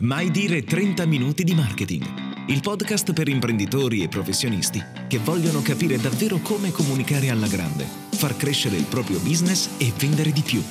[0.00, 2.04] Mai dire 30 minuti di marketing.
[2.46, 8.36] Il podcast per imprenditori e professionisti che vogliono capire davvero come comunicare alla grande, far
[8.36, 10.62] crescere il proprio business e vendere di più.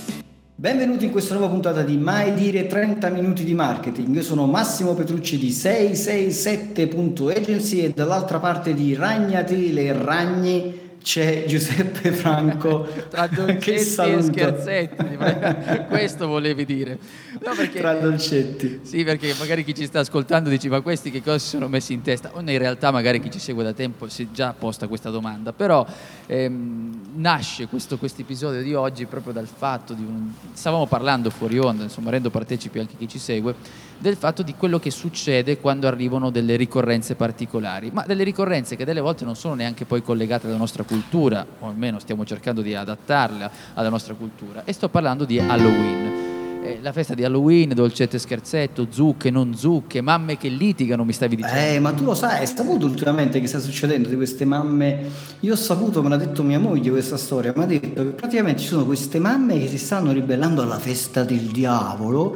[0.55, 4.15] Benvenuti in questa nuova puntata di Mai dire 30 minuti di marketing.
[4.15, 12.85] Io sono Massimo Petrucci di 667.agency e dall'altra parte di Ragnatele Ragni c'è Giuseppe Franco.
[13.09, 15.15] Tra dolcetti e scherzetti
[15.87, 16.99] questo volevi dire.
[17.41, 18.81] No, perché, tra dolcetti.
[18.83, 21.93] Sì perché magari chi ci sta ascoltando dice ma questi che cosa si sono messi
[21.93, 22.31] in testa?
[22.33, 25.53] O in realtà magari chi ci segue da tempo si è già posta questa domanda.
[25.53, 25.85] Però
[26.25, 31.83] ehm, nasce questo episodio di oggi proprio dal fatto di un stavamo parlando fuori onda
[31.83, 33.55] insomma rendo partecipi anche chi ci segue
[33.99, 38.85] del fatto di quello che succede quando arrivano delle ricorrenze particolari ma delle ricorrenze che
[38.85, 42.75] delle volte non sono neanche poi collegate alla nostra cultura o almeno stiamo cercando di
[42.75, 46.25] adattarla alla nostra cultura, e sto parlando di Halloween.
[46.63, 51.13] Eh, la festa di Halloween, dolcetto e scherzetto, zucche, non zucche, mamme che litigano, mi
[51.13, 51.59] stavi dicendo.
[51.59, 55.05] Eh, ma tu lo sai, hai saputo ultimamente che sta succedendo di queste mamme?
[55.41, 58.61] Io ho saputo, me l'ha detto mia moglie questa storia, mi ha detto che praticamente
[58.61, 62.35] ci sono queste mamme che si stanno ribellando alla festa del diavolo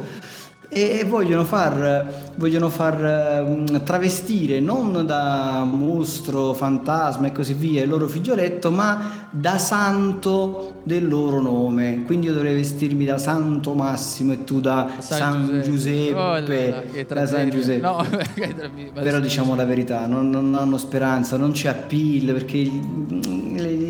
[0.73, 7.89] e vogliono far, vogliono far um, travestire non da mostro, fantasma e così via il
[7.89, 12.03] loro figlioletto, ma da santo del loro nome.
[12.05, 16.39] Quindi io dovrei vestirmi da Santo Massimo e tu da San, San Giuseppe.
[16.39, 17.81] Giuseppe oh, da San Giuseppe.
[17.81, 18.05] No,
[18.93, 22.81] Però diciamo la verità, non, non, hanno speranza, non c'è appeal perché i,
[23.55, 23.80] i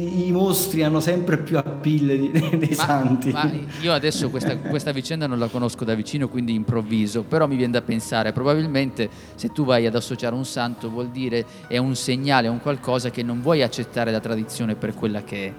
[0.41, 3.31] mostri hanno sempre più appeal dei, dei ma, santi.
[3.31, 3.49] Ma
[3.81, 7.73] io adesso questa, questa vicenda non la conosco da vicino, quindi improvviso, però mi viene
[7.73, 12.47] da pensare, probabilmente se tu vai ad associare un santo vuol dire è un segnale,
[12.47, 15.53] è un qualcosa che non vuoi accettare la tradizione per quella che è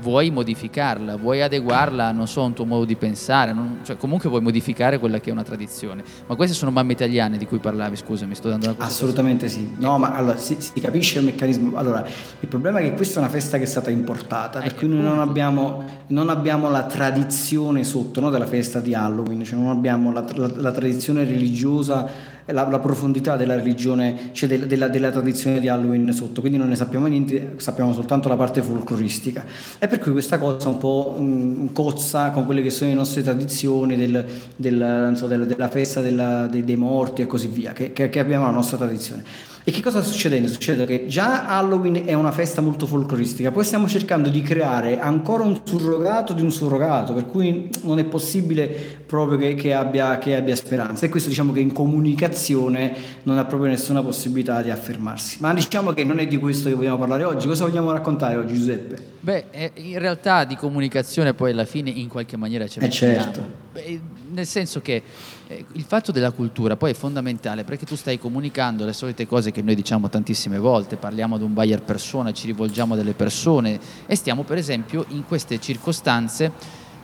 [0.00, 4.28] vuoi modificarla, vuoi adeguarla, non so, a un tuo modo di pensare, non, cioè comunque
[4.28, 6.02] vuoi modificare quella che è una tradizione.
[6.26, 8.86] Ma queste sono mamme italiane di cui parlavi, scusa, mi sto dando una cosa.
[8.86, 9.74] Assolutamente sì.
[9.78, 11.76] No, ma allora si, si, capisce il meccanismo.
[11.76, 12.06] Allora,
[12.40, 14.88] il problema è che questa è una festa che è stata importata, per eh, cui
[14.88, 19.68] noi non abbiamo, non abbiamo, la tradizione sotto no, della festa di Halloween, cioè non
[19.68, 25.10] abbiamo la, la, la tradizione religiosa la, la profondità della religione, cioè del, della, della,
[25.10, 29.44] tradizione di Halloween sotto, quindi non ne sappiamo niente, sappiamo soltanto la parte folcloristica.
[29.78, 33.22] E per cui questa cosa un po' um, cozza con quelle che sono le nostre
[33.22, 34.24] tradizioni del,
[34.56, 38.44] del, so, della festa della, dei, dei, morti e così via, che, che, che abbiamo
[38.44, 39.24] la nostra tradizione.
[39.68, 40.48] E che cosa sta succedendo?
[40.48, 45.44] Succede che già Halloween è una festa molto folcloristica, poi stiamo cercando di creare ancora
[45.44, 48.66] un surrogato di un surrogato, per cui non è possibile
[49.04, 51.04] proprio che, che, abbia, che abbia, speranza.
[51.04, 55.36] E questo diciamo che in comunicazione non ha proprio nessuna possibilità di affermarsi.
[55.40, 57.46] Ma diciamo che non è di questo che vogliamo parlare oggi.
[57.46, 59.16] Cosa vogliamo raccontare oggi, Giuseppe?
[59.20, 62.82] Beh, eh, in realtà di comunicazione poi alla fine in qualche maniera c'è.
[62.82, 63.42] Eh certo.
[63.72, 65.02] Beh, nel senso che
[65.48, 69.50] eh, il fatto della cultura poi è fondamentale perché tu stai comunicando le solite cose
[69.50, 73.80] che noi diciamo tantissime volte, parliamo ad un buyer persona, ci rivolgiamo a delle persone
[74.06, 76.52] e stiamo per esempio in queste circostanze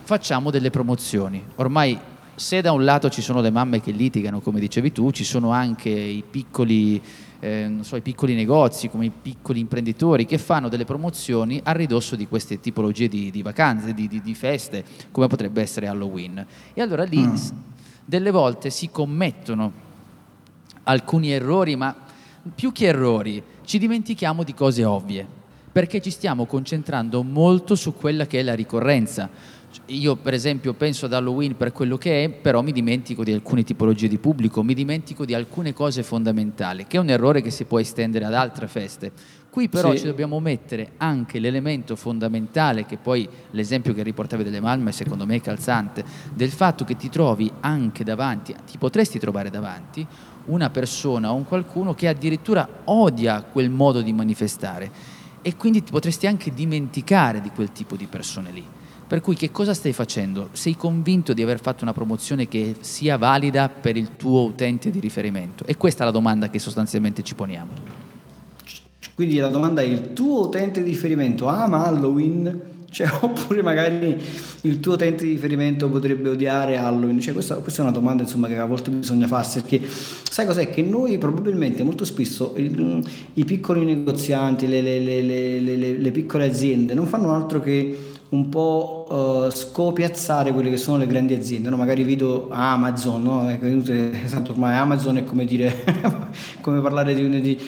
[0.02, 1.42] facciamo delle promozioni.
[1.56, 1.98] Ormai
[2.36, 5.50] se da un lato ci sono le mamme che litigano, come dicevi tu, ci sono
[5.50, 7.00] anche i piccoli,
[7.44, 12.16] eh, so, i piccoli negozi, come i piccoli imprenditori che fanno delle promozioni a ridosso
[12.16, 16.44] di queste tipologie di, di vacanze, di, di, di, feste, come potrebbe essere Halloween.
[16.72, 17.34] E allora lì mm.
[18.02, 19.72] delle volte si commettono
[20.84, 21.94] alcuni errori, ma
[22.54, 25.26] più che errori, ci dimentichiamo di cose ovvie,
[25.70, 29.28] perché ci stiamo concentrando molto su quella che è la ricorrenza
[29.86, 33.62] io per esempio penso ad Halloween per quello che è, però mi dimentico di alcune
[33.64, 37.64] tipologie di pubblico, mi dimentico di alcune cose fondamentali, che è un errore che si
[37.64, 39.12] può estendere ad altre feste.
[39.50, 39.98] Qui però sì.
[39.98, 45.36] ci dobbiamo mettere anche l'elemento fondamentale, che poi l'esempio che riportavi delle Malme secondo me
[45.36, 46.04] è calzante,
[46.34, 50.04] del fatto che ti trovi anche davanti, ti potresti trovare davanti
[50.46, 54.90] una persona o un qualcuno che addirittura odia quel modo di manifestare
[55.40, 58.66] e quindi ti potresti anche dimenticare di quel tipo di persone lì.
[59.06, 60.48] Per cui che cosa stai facendo?
[60.52, 64.98] Sei convinto di aver fatto una promozione che sia valida per il tuo utente di
[64.98, 65.64] riferimento?
[65.66, 67.70] E questa è la domanda che sostanzialmente ci poniamo.
[69.14, 72.72] Quindi la domanda è il tuo utente di riferimento ama Halloween?
[72.90, 74.16] Cioè, oppure magari
[74.62, 77.20] il tuo utente di riferimento potrebbe odiare Halloween?
[77.20, 80.70] Cioè, questa, questa, è una domanda insomma, che a volte bisogna farsi perché sai cos'è?
[80.70, 85.60] Che noi probabilmente molto spesso il, i piccoli negozianti, le, le, le,
[85.98, 91.06] le piccole aziende non fanno altro che un po' uh, scopiazzare quelle che sono le
[91.06, 91.76] grandi aziende, no?
[91.76, 93.48] magari vedo Amazon, no?
[94.24, 95.84] esatto, ormai Amazon è come dire,
[96.60, 97.58] come parlare di, di,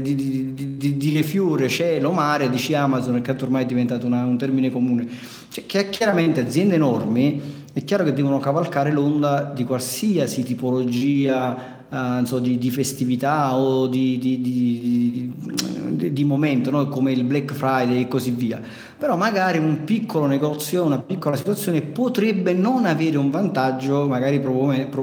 [0.00, 4.70] di, di, dire fiore, cielo, mare, dici Amazon, che ormai è diventato una, un termine
[4.70, 5.06] comune.
[5.48, 7.40] Cioè, chiaramente aziende enormi
[7.72, 13.86] è chiaro che devono cavalcare l'onda di qualsiasi tipologia uh, so, di, di, festività o
[13.86, 15.32] di, di,
[16.12, 16.88] di momento, no?
[16.88, 18.60] come il Black Friday e così via.
[18.98, 24.42] Però magari un piccolo negozio, una piccola situazione potrebbe non avere un vantaggio, magari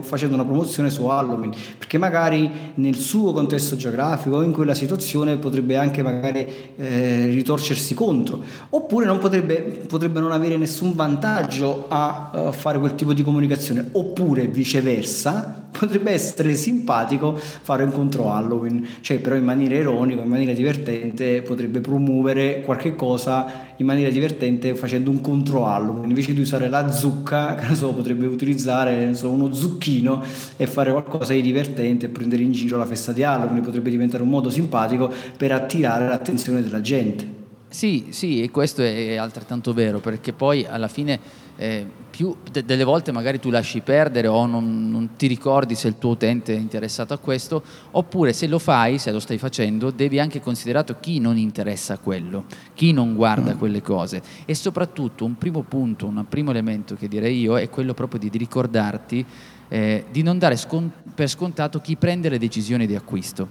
[0.01, 5.37] facendo una promozione su Halloween, perché magari nel suo contesto geografico o in quella situazione
[5.37, 6.45] potrebbe anche magari
[6.75, 12.95] eh, ritorcersi contro, oppure non potrebbe, potrebbe, non avere nessun vantaggio a, a fare quel
[12.95, 19.43] tipo di comunicazione, oppure viceversa potrebbe essere simpatico fare un contro Halloween, cioè però in
[19.43, 25.65] maniera ironica, in maniera divertente potrebbe promuovere qualche cosa in maniera divertente facendo un contro
[25.65, 30.23] Halloween, invece di usare la zucca, so, potrebbe utilizzare so, uno zucchino
[30.55, 34.23] e fare qualcosa di divertente e prendere in giro la festa di Halloween, potrebbe diventare
[34.23, 37.43] un modo simpatico per attirare l'attenzione della gente.
[37.67, 41.19] Sì, sì, e questo è altrettanto vero, perché poi alla fine
[41.57, 45.89] eh, più de- delle volte magari tu lasci perdere o non, non, ti ricordi se
[45.89, 49.91] il tuo utente è interessato a questo, oppure se lo fai, se lo stai facendo,
[49.91, 53.57] devi anche considerare chi non interessa a quello, chi non guarda mm.
[53.57, 54.21] quelle cose.
[54.45, 58.29] E soprattutto un primo punto, un primo elemento che direi io è quello proprio di,
[58.37, 59.25] ricordarti
[59.67, 63.49] eh, di non dare scont- per scontato chi prende le decisioni di acquisto.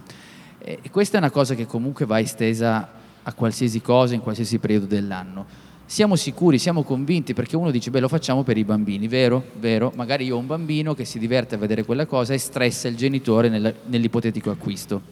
[0.58, 2.88] E questa è una cosa che comunque va estesa
[3.22, 5.63] a qualsiasi cosa in qualsiasi periodo dell'anno.
[5.86, 9.44] Siamo sicuri, siamo convinti perché uno dice, beh lo facciamo per i bambini, vero?
[9.58, 9.92] Vero?
[9.94, 12.96] Magari io ho un bambino che si diverte a vedere quella cosa e stressa il
[12.96, 15.02] genitore nel, nell'ipotetico acquisto.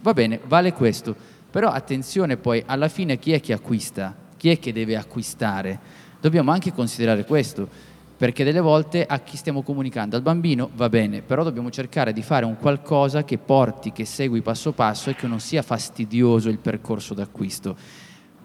[0.00, 1.14] Va bene, vale questo,
[1.50, 4.14] però attenzione poi, alla fine chi è che acquista?
[4.36, 5.78] Chi è che deve acquistare?
[6.20, 11.22] Dobbiamo anche considerare questo perché delle volte a chi stiamo comunicando, al bambino va bene,
[11.22, 15.26] però dobbiamo cercare di fare un qualcosa che porti, che segui passo passo e che
[15.26, 17.76] non sia fastidioso il percorso d'acquisto.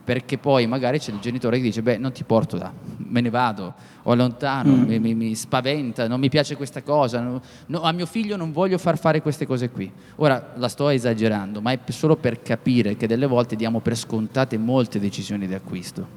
[0.07, 3.30] Perché poi magari c'è il genitore che dice, beh, non ti porto là, me ne
[3.30, 3.74] vado,
[4.04, 4.83] o allontano, mm.
[4.83, 8.54] mi, mi, mi, spaventa, non mi piace questa cosa, no, no, a mio figlio non
[8.54, 9.92] voglio far fare queste cose qui.
[10.15, 14.57] Ora la sto esagerando, ma è solo per capire che delle volte diamo per scontate
[14.57, 16.07] molte decisioni di acquisto.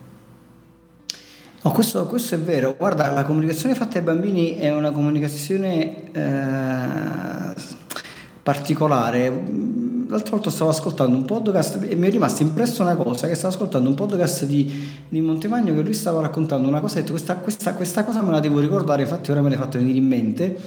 [1.63, 2.77] No, questo, questo, è vero.
[2.79, 7.55] Guarda, la comunicazione fatta ai bambini è una comunicazione eh,
[8.41, 9.90] particolare.
[10.11, 13.55] L'altra volta stavo ascoltando un podcast e mi è rimasta impressa una cosa, che stavo
[13.55, 17.13] ascoltando un podcast di, di Montemagno che lui stava raccontando una cosa e ho detto
[17.13, 20.09] questa, questa, questa cosa me la devo ricordare, infatti ora me l'hai fatto venire in
[20.09, 20.59] mente,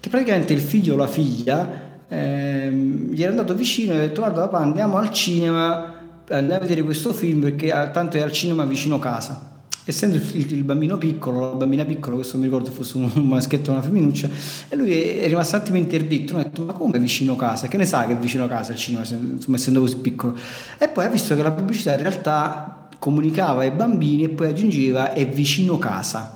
[0.00, 1.68] che praticamente il figlio o la figlia
[2.08, 5.94] eh, gli era andato vicino e ha detto guarda papà andiamo al cinema,
[6.30, 9.55] andiamo a vedere questo film perché tanto è al cinema vicino casa
[9.88, 13.70] essendo il, il, bambino piccolo, la bambina piccola, questo mi ricordo fosse un, un maschietto
[13.70, 14.28] o una femminuccia,
[14.68, 17.68] e lui è, è rimasto un attimo interdetto, mi ha detto ma come vicino casa?
[17.68, 20.36] Che ne sa che è vicino casa il cinema, insomma, essendo così piccolo?
[20.76, 25.12] E poi ha visto che la pubblicità in realtà comunicava ai bambini e poi aggiungeva
[25.12, 26.32] è vicino casa.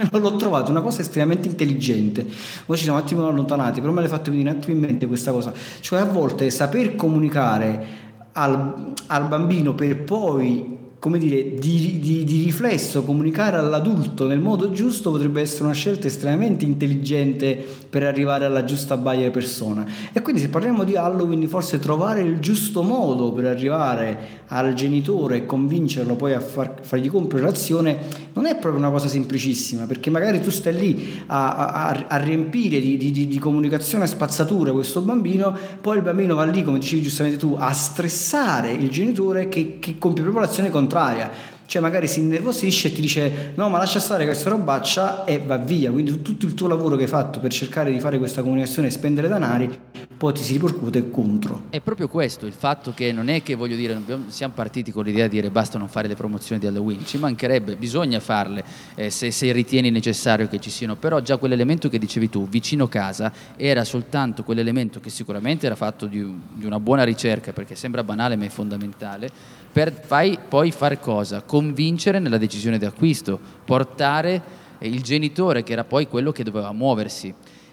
[0.10, 2.26] L'ho trovato una cosa estremamente intelligente.
[2.64, 5.06] Poi ci siamo un attimo allontanati, però me l'hai fatto venire un attimo in mente
[5.06, 5.52] questa cosa.
[5.80, 7.86] Cioè a volte saper comunicare
[8.32, 14.70] al, al bambino per poi come dire, di, di, di, riflesso comunicare all'adulto nel modo
[14.70, 17.56] giusto potrebbe essere una scelta estremamente intelligente
[17.88, 19.86] per arrivare alla giusta buyer persona.
[20.12, 25.38] E quindi se parliamo di Halloween, forse trovare il giusto modo per arrivare al genitore
[25.38, 27.98] e convincerlo poi a far, fargli compiere l'azione
[28.34, 32.78] non è proprio una cosa semplicissima, perché magari tu stai lì a, a, a riempire
[32.78, 37.56] di, di, comunicazione spazzatura questo bambino, poi il bambino va lì, come dicevi giustamente tu,
[37.58, 41.30] a stressare il genitore che, che compie proprio l'azione contraria contraria,
[41.66, 45.56] cioè magari si innervosisce e ti dice no ma lascia stare questa robaccia e va
[45.56, 48.88] via, quindi tutto il tuo lavoro che hai fatto per cercare di fare questa comunicazione
[48.88, 49.78] e spendere denari
[50.20, 51.62] poi ti si ripercuote contro.
[51.70, 55.26] È proprio questo, il fatto che non è che voglio dire, siamo partiti con l'idea
[55.28, 58.62] di dire basta non fare le promozioni di Halloween, ci mancherebbe, bisogna farle
[58.96, 62.86] eh, se, se, ritieni necessario che ci siano, però già quell'elemento che dicevi tu, vicino
[62.86, 66.18] casa, era soltanto quell'elemento che sicuramente era fatto di,
[66.52, 69.30] di una buona ricerca, perché sembra banale ma è fondamentale,
[69.72, 71.42] per fai, poi fare cosa?
[71.42, 77.32] Convincere nella decisione di acquisto, portare il genitore che era poi quello che doveva muoversi.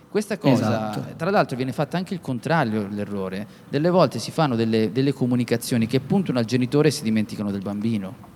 [0.10, 1.16] Questa cosa, esatto.
[1.16, 3.46] tra l'altro, viene fatta anche il contrario, l'errore.
[3.70, 7.62] Delle volte si fanno delle, delle comunicazioni che puntano al genitore e si dimenticano del
[7.62, 8.36] bambino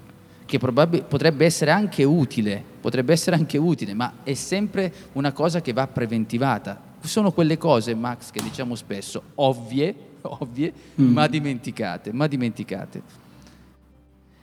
[0.52, 5.62] che probab- potrebbe essere anche utile, potrebbe essere anche utile, ma è sempre una cosa
[5.62, 6.78] che va preventivata.
[7.00, 11.10] Sono quelle cose, Max, che diciamo spesso, ovvie, ovvie, mm.
[11.14, 13.02] ma dimenticate, ma dimenticate.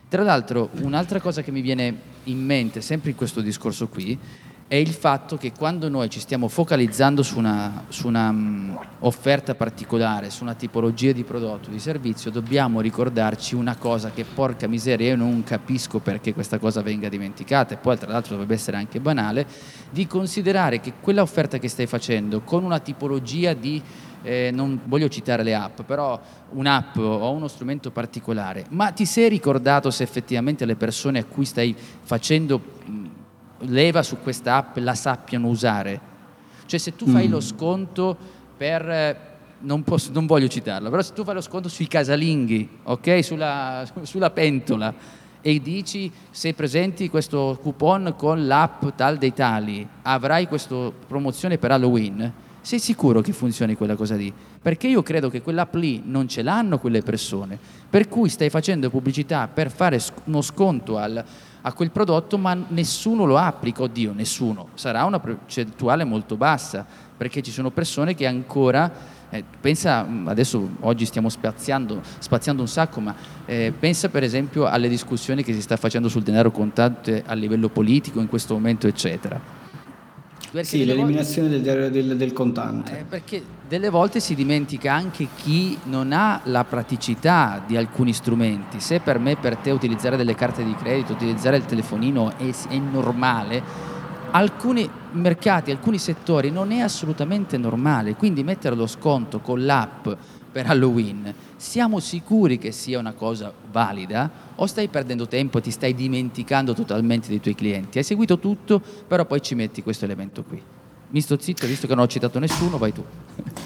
[0.09, 4.17] Tra l'altro, un'altra cosa che mi viene in mente, sempre in questo discorso qui,
[4.67, 9.53] è il fatto che quando noi ci stiamo focalizzando su una, su una um, offerta
[9.53, 15.09] particolare, su una tipologia di prodotto, di servizio, dobbiamo ricordarci una cosa che porca miseria
[15.09, 18.99] io non capisco perché questa cosa venga dimenticata e poi tra l'altro dovrebbe essere anche
[18.99, 19.45] banale,
[19.91, 23.79] di considerare che quella offerta che stai facendo con una tipologia di
[24.21, 26.19] eh, non voglio citare le app, però
[26.51, 31.45] un'app o uno strumento particolare, ma ti sei ricordato se effettivamente le persone a cui
[31.45, 32.61] stai facendo
[33.63, 36.07] leva su questa app la sappiano usare.
[36.65, 37.31] Cioè se tu fai mm.
[37.31, 38.17] lo sconto
[38.55, 43.23] per, non, posso, non, voglio citarlo, però se tu fai lo sconto sui casalinghi, ok,
[43.23, 44.93] sulla, sulla pentola,
[45.41, 51.71] e dici se presenti questo coupon con l'app tal dei tali, avrai questa promozione per
[51.71, 54.31] Halloween, sei sicuro che funzioni quella cosa lì?
[54.61, 57.57] Perché io credo che quell'app lì non ce l'hanno quelle persone,
[57.89, 61.23] per cui stai facendo pubblicità per fare uno sconto al,
[61.61, 66.85] a quel prodotto, ma nessuno lo applica, oddio, nessuno, sarà una percentuale molto bassa,
[67.15, 68.91] perché ci sono persone che ancora,
[69.29, 74.89] eh, pensa, adesso oggi stiamo spaziando, spaziando un sacco, ma eh, pensa per esempio alle
[74.89, 79.58] discussioni che si sta facendo sul denaro contante a livello politico in questo momento, eccetera
[80.51, 82.99] perché sì, l'eliminazione volte, del, del, del, contante.
[82.99, 88.79] Eh, perché delle volte si dimentica anche chi non ha la praticità di alcuni strumenti.
[88.79, 92.77] Se per me, per te utilizzare delle carte di credito, utilizzare il telefonino è, è
[92.77, 93.61] normale,
[94.31, 98.15] alcuni mercati, alcuni settori non è assolutamente normale.
[98.15, 100.07] Quindi mettere lo sconto con l'app
[100.51, 105.71] per Halloween, siamo sicuri che sia una cosa valida o stai perdendo tempo e ti
[105.71, 107.97] stai dimenticando totalmente dei tuoi clienti?
[107.97, 110.61] Hai seguito tutto, però poi ci metti questo elemento qui.
[111.09, 113.03] Mi sto zitto, visto che non ho citato nessuno, vai tu.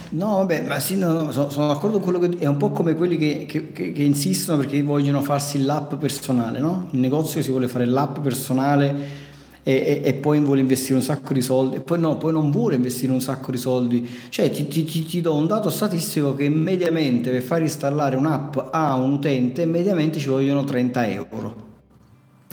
[0.10, 2.72] No, vabbè, ma sì, no, no, sono, sono, d'accordo con quello che è un po'
[2.72, 6.88] come quelli che, che, che, che, insistono perché vogliono farsi l'app personale, no?
[6.92, 9.23] Il negozio si vuole fare l'app personale
[9.63, 12.51] e, e, e, poi vuole investire un sacco di soldi, e poi no, poi non
[12.51, 14.08] vuole investire un sacco di soldi.
[14.29, 18.58] Cioè ti, ti, ti, ti do un dato statistico che mediamente per far installare un'app
[18.72, 21.72] a un utente, mediamente ci vogliono 30 euro.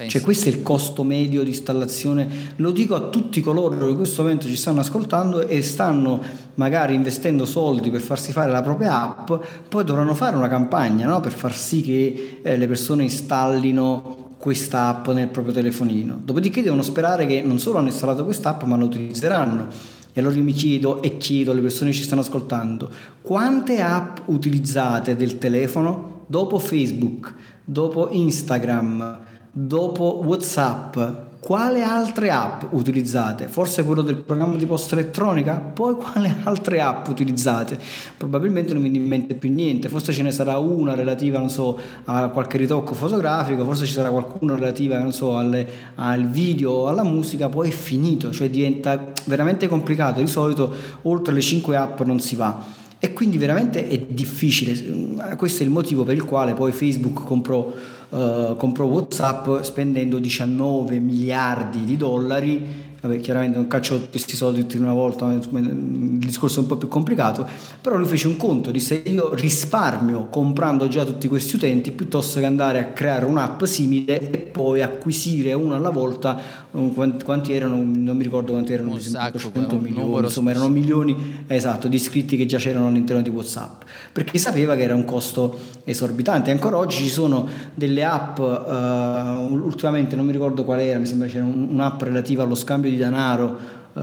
[0.07, 3.97] Cioè questo è il costo medio di installazione, lo dico a tutti coloro che in
[3.97, 6.23] questo momento ci stanno ascoltando e stanno
[6.55, 9.33] magari investendo soldi per farsi fare la propria app,
[9.69, 11.21] poi dovranno fare una campagna no?
[11.21, 16.19] per far sì che eh, le persone installino questa app nel proprio telefonino.
[16.25, 19.67] Dopodiché devono sperare che non solo hanno installato questa app, ma la utilizzeranno.
[20.13, 24.17] E allora io mi chiedo e chiedo alle persone che ci stanno ascoltando, quante app
[24.25, 27.33] utilizzate del telefono dopo Facebook,
[27.65, 29.19] dopo Instagram,
[29.53, 30.99] dopo WhatsApp,
[31.41, 33.49] quale altre app utilizzate?
[33.49, 35.55] Forse quello del programma di posta elettronica?
[35.55, 37.79] Poi quale altre app utilizzate?
[38.17, 41.79] Probabilmente non mi viene in mente più niente, forse ce ne sarà una relativa, so,
[42.05, 47.05] a qualche ritocco fotografico, forse ci sarà qualcuno relativa, so, alle, al video o alla
[47.05, 50.21] musica, poi è finito, cioè diventa veramente complicato.
[50.21, 52.79] Di solito oltre le 5 app non si va.
[53.03, 55.37] E quindi veramente è difficile.
[55.37, 57.73] Questo è il motivo per il quale poi Facebook comprò
[58.11, 62.89] comprò Whatsapp spendendo 19 miliardi di dollari.
[63.03, 66.77] Vabbè, chiaramente non caccio questi soldi tutti in una volta, il discorso è un po'
[66.77, 67.49] più complicato,
[67.81, 72.45] però lui fece un conto, disse io risparmio comprando già tutti questi utenti piuttosto che
[72.45, 76.39] andare a creare un'app simile e poi acquisire una alla volta
[76.71, 79.51] quanti, erano, non mi ricordo quanti erano, un sacco,
[79.81, 84.77] milioni, insomma erano milioni esatto, di iscritti che già c'erano all'interno di Whatsapp, perché sapeva
[84.77, 86.51] che era un costo esorbitante.
[86.53, 91.27] Ancora oggi ci sono delle app, uh, ultimamente non mi ricordo qual era, mi sembra
[91.27, 93.59] c'era un'app relativa allo scambio di denaro,
[93.93, 94.01] uh,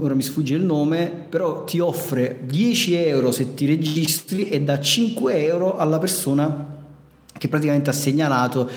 [0.00, 4.80] ora mi sfugge il nome, però ti offre 10 euro se ti registri e dà
[4.80, 6.74] 5 euro alla persona
[7.38, 8.68] che praticamente ha segnalato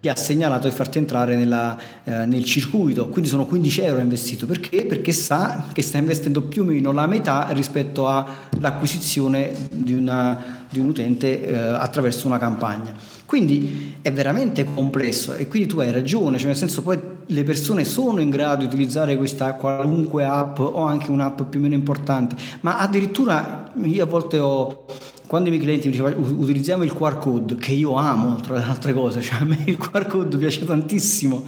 [0.00, 4.46] ti ha segnalato di farti entrare nella, eh, nel circuito, quindi sono 15 euro investito,
[4.46, 4.86] perché?
[4.86, 10.88] Perché sa che sta investendo più o meno la metà rispetto all'acquisizione di, di un
[10.88, 12.94] utente eh, attraverso una campagna.
[13.26, 15.34] Quindi è veramente complesso.
[15.34, 18.64] E quindi tu hai ragione, cioè nel senso poi le persone sono in grado di
[18.64, 24.06] utilizzare questa qualunque app o anche un'app più o meno importante, ma addirittura io a
[24.06, 24.86] volte ho
[25.30, 28.64] quando i miei clienti mi dicevano utilizziamo il QR code, che io amo tra le
[28.64, 31.44] altre cose, cioè a me il QR code piace tantissimo,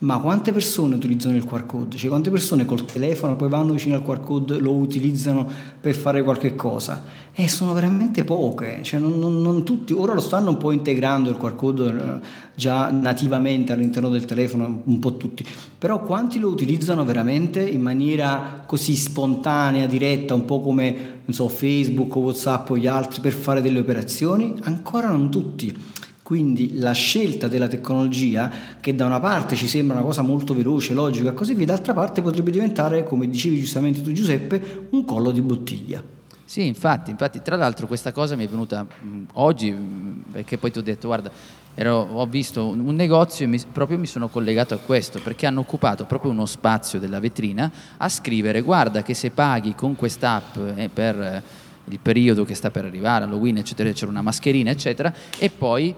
[0.00, 1.96] ma quante persone utilizzano il QR code?
[1.96, 5.46] Cioè quante persone col telefono poi vanno vicino al QR code, lo utilizzano
[5.80, 7.02] per fare qualche cosa?
[7.32, 11.28] E sono veramente poche, cioè non, non, non tutti, ora lo stanno un po' integrando
[11.28, 15.44] il QR code eh, già nativamente all'interno del telefono, un po' tutti,
[15.78, 22.14] però quanti lo utilizzano veramente in maniera così spontanea, diretta, un po' come so, Facebook
[22.16, 24.54] o Whatsapp o gli altri per fare delle operazioni?
[24.62, 25.98] Ancora non tutti.
[26.30, 30.94] Quindi la scelta della tecnologia, che da una parte ci sembra una cosa molto veloce,
[30.94, 35.32] logica e così via, d'altra parte potrebbe diventare, come dicevi giustamente tu Giuseppe, un collo
[35.32, 36.00] di bottiglia.
[36.44, 40.70] Sì, infatti, infatti, tra l'altro questa cosa mi è venuta mh, oggi, mh, perché poi
[40.70, 41.32] ti ho detto, guarda,
[41.74, 45.46] ero, ho visto un, un negozio e mi, proprio mi sono collegato a questo, perché
[45.46, 50.56] hanno occupato proprio uno spazio della vetrina a scrivere, guarda che se paghi con quest'app
[50.76, 51.42] eh, per eh,
[51.86, 55.92] il periodo che sta per arrivare, Halloween, eccetera, c'era una mascherina, eccetera, e poi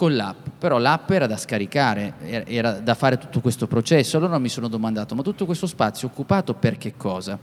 [0.00, 2.14] con l'app, però l'app era da scaricare,
[2.46, 4.16] era da fare tutto questo processo.
[4.16, 7.38] Allora mi sono domandato, ma tutto questo spazio occupato per che cosa?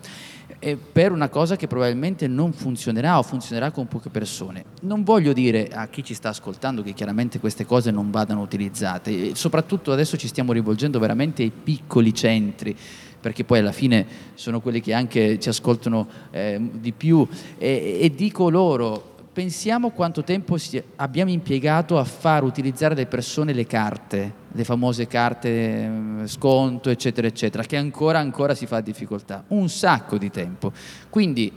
[0.58, 4.66] E per una cosa che probabilmente non funzionerà o funzionerà con poche persone.
[4.82, 9.12] Non voglio dire a chi ci sta ascoltando che chiaramente queste cose non vadano utilizzate,
[9.12, 12.76] e soprattutto adesso ci stiamo rivolgendo veramente ai piccoli centri
[13.20, 18.16] perché poi alla fine sono quelli che anche ci ascoltano eh, di più e, e
[18.16, 20.58] dico loro pensiamo quanto tempo
[20.96, 27.28] abbiamo impiegato a far utilizzare alle persone le carte, le famose carte mm, sconto, eccetera,
[27.28, 29.44] eccetera, che ancora, ancora si fa difficoltà.
[29.50, 30.72] Un sacco di tempo.
[31.12, 31.54] Quindi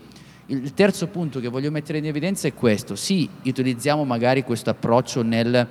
[0.49, 2.97] il terzo punto che voglio mettere in evidenza è questo.
[2.97, 5.67] Sì, utilizziamo magari questo approccio nel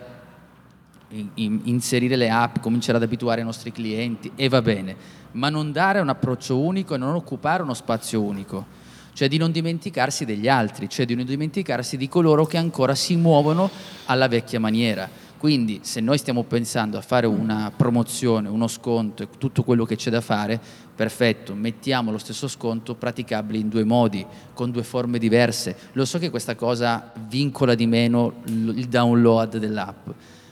[1.35, 4.95] inserire le app, cominciare ad abituare i nostri clienti e va bene,
[5.33, 8.78] ma non dare un approccio unico e non occupare uno spazio unico
[9.19, 13.17] cioè di non dimenticarsi degli altri, cioè di non dimenticarsi di coloro che ancora si
[13.17, 13.69] muovono
[14.05, 15.09] alla vecchia maniera.
[15.37, 19.97] Quindi se noi stiamo pensando a fare una promozione, uno sconto e tutto quello che
[19.97, 20.57] c'è da fare,
[20.95, 25.75] perfetto, mettiamo lo stesso sconto praticabile in due modi, con due forme diverse.
[25.93, 30.07] Lo so che questa cosa vincola di meno il download dell'app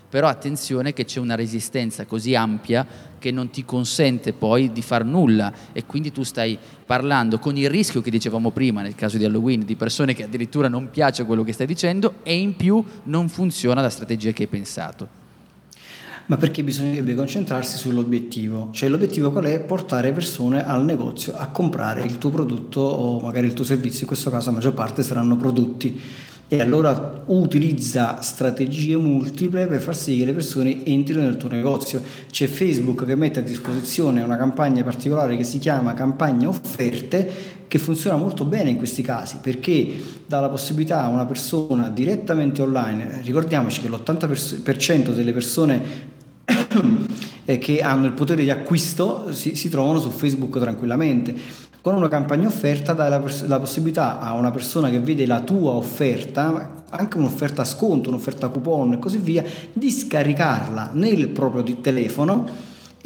[0.09, 2.87] però attenzione che c'è una resistenza così ampia
[3.19, 7.69] che non ti consente poi di far nulla e quindi tu stai parlando con il
[7.69, 11.43] rischio che dicevamo prima nel caso di Halloween di persone che addirittura non piace quello
[11.43, 15.25] che stai dicendo e in più non funziona la strategia che hai pensato.
[16.27, 18.69] Ma perché bisognerebbe concentrarsi sull'obiettivo?
[18.73, 19.61] Cioè l'obiettivo qual è?
[19.61, 24.07] Portare persone al negozio a comprare il tuo prodotto o magari il tuo servizio, in
[24.07, 25.97] questo caso la maggior parte saranno prodotti
[26.49, 32.01] e allora utilizza strategie multiple per far sì che le persone entrino nel tuo negozio.
[32.31, 37.79] C'è Facebook che mette a disposizione una campagna particolare che si chiama campagna offerte che
[37.79, 43.19] funziona molto bene in questi casi perché dà la possibilità a una persona direttamente online,
[43.23, 46.15] ricordiamoci che l'80% delle persone
[47.43, 51.35] che hanno il potere di acquisto si, si trovano su Facebook tranquillamente
[51.87, 55.71] con una campagna offerta dai la, la, possibilità a una persona che vede la tua
[55.71, 62.45] offerta, anche un'offerta sconto, un'offerta coupon e così via, di scaricarla nel proprio telefono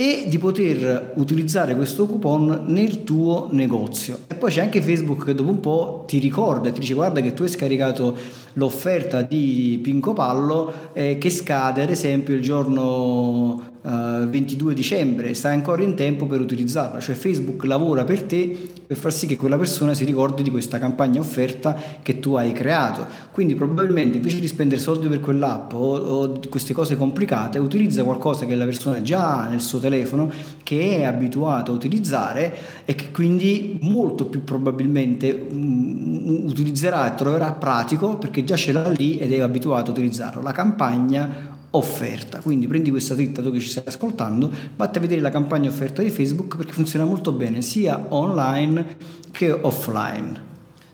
[0.02, 4.22] e di poter utilizzare questo coupon nel tuo negozio.
[4.26, 7.34] E poi c'è anche Facebook che dopo un po' ti ricorda, ti dice guarda che
[7.34, 8.18] tu hai scaricato
[8.54, 15.54] l'offerta di Pinco Pallo eh, che scade ad esempio il giorno uh, 22 dicembre, stai
[15.54, 19.58] ancora in tempo per utilizzarla, cioè Facebook lavora per te per far sì che quella
[19.58, 23.08] persona si ricordi di questa campagna offerta che tu hai creato.
[23.32, 28.46] Quindi probabilmente invece di spendere soldi per quell'app o, o queste cose complicate, utilizza qualcosa
[28.46, 30.30] che la persona già ha nel suo telefono,
[30.62, 37.54] che è abituato a utilizzare e che quindi molto più probabilmente um, utilizzerà e troverà
[37.54, 40.42] pratico perché già ce l'ha lì ed è abituato a utilizzarlo.
[40.42, 42.40] La campagna offerta.
[42.40, 46.02] Quindi prendi questa dritta tu che ci stai ascoltando, vatti a vedere la campagna offerta
[46.02, 48.98] di Facebook perché funziona molto bene sia online
[49.32, 50.50] che offline.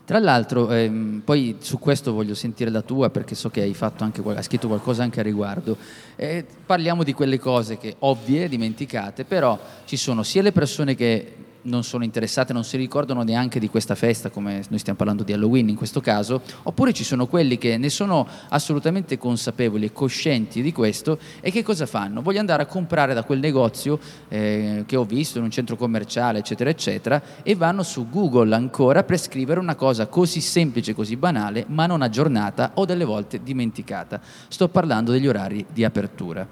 [0.08, 4.22] Tra l'altro, ehm, poi su questo voglio sentire la tua perché so che hai, anche,
[4.24, 5.76] hai scritto qualcosa anche a riguardo.
[6.16, 11.34] Eh, parliamo di quelle cose che ovvie, dimenticate, però ci sono sia le persone che
[11.62, 15.32] non sono interessate, non si ricordano neanche di questa festa, come noi stiamo parlando di
[15.32, 20.62] Halloween in questo caso, oppure ci sono quelli che ne sono assolutamente consapevoli e coscienti
[20.62, 22.22] di questo e che cosa fanno?
[22.22, 26.38] Voglio andare a comprare da quel negozio eh, che ho visto in un centro commerciale,
[26.38, 31.64] eccetera, eccetera, e vanno su Google ancora per scrivere una cosa così semplice, così banale,
[31.68, 34.20] ma non aggiornata o delle volte dimenticata.
[34.48, 36.46] Sto parlando degli orari di apertura.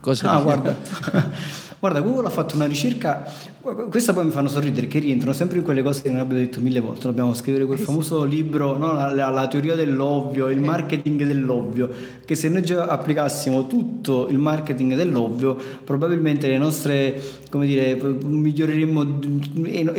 [0.00, 0.74] Cosa ah, guarda.
[1.78, 5.64] guarda, Google ha fatto una ricerca questa poi mi fanno sorridere che rientrano sempre in
[5.64, 7.02] quelle cose che noi abbiamo detto mille volte.
[7.02, 8.94] Dobbiamo scrivere quel famoso libro, no?
[8.94, 11.90] la, la, la, teoria dell'ovvio, il marketing dell'ovvio.
[12.24, 17.20] Che se noi già applicassimo tutto il marketing dell'ovvio, probabilmente le nostre,
[17.50, 19.18] come dire, miglioreremmo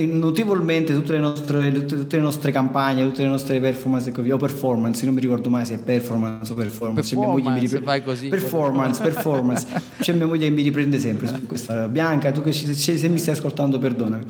[0.08, 4.32] notevolmente tutte le nostre, tutte le nostre campagne, tutte le nostre performance e.
[4.32, 7.16] O performance, non mi ricordo mai se è performance o performance.
[7.16, 8.28] performance cioè, ripre- così.
[8.28, 9.68] Performance, performance.
[10.02, 11.88] C'è mia moglie che mi riprende sempre su questa.
[11.88, 14.24] Bianca, tu che ci, se mi stai ascoltando ascoltando, perdonami.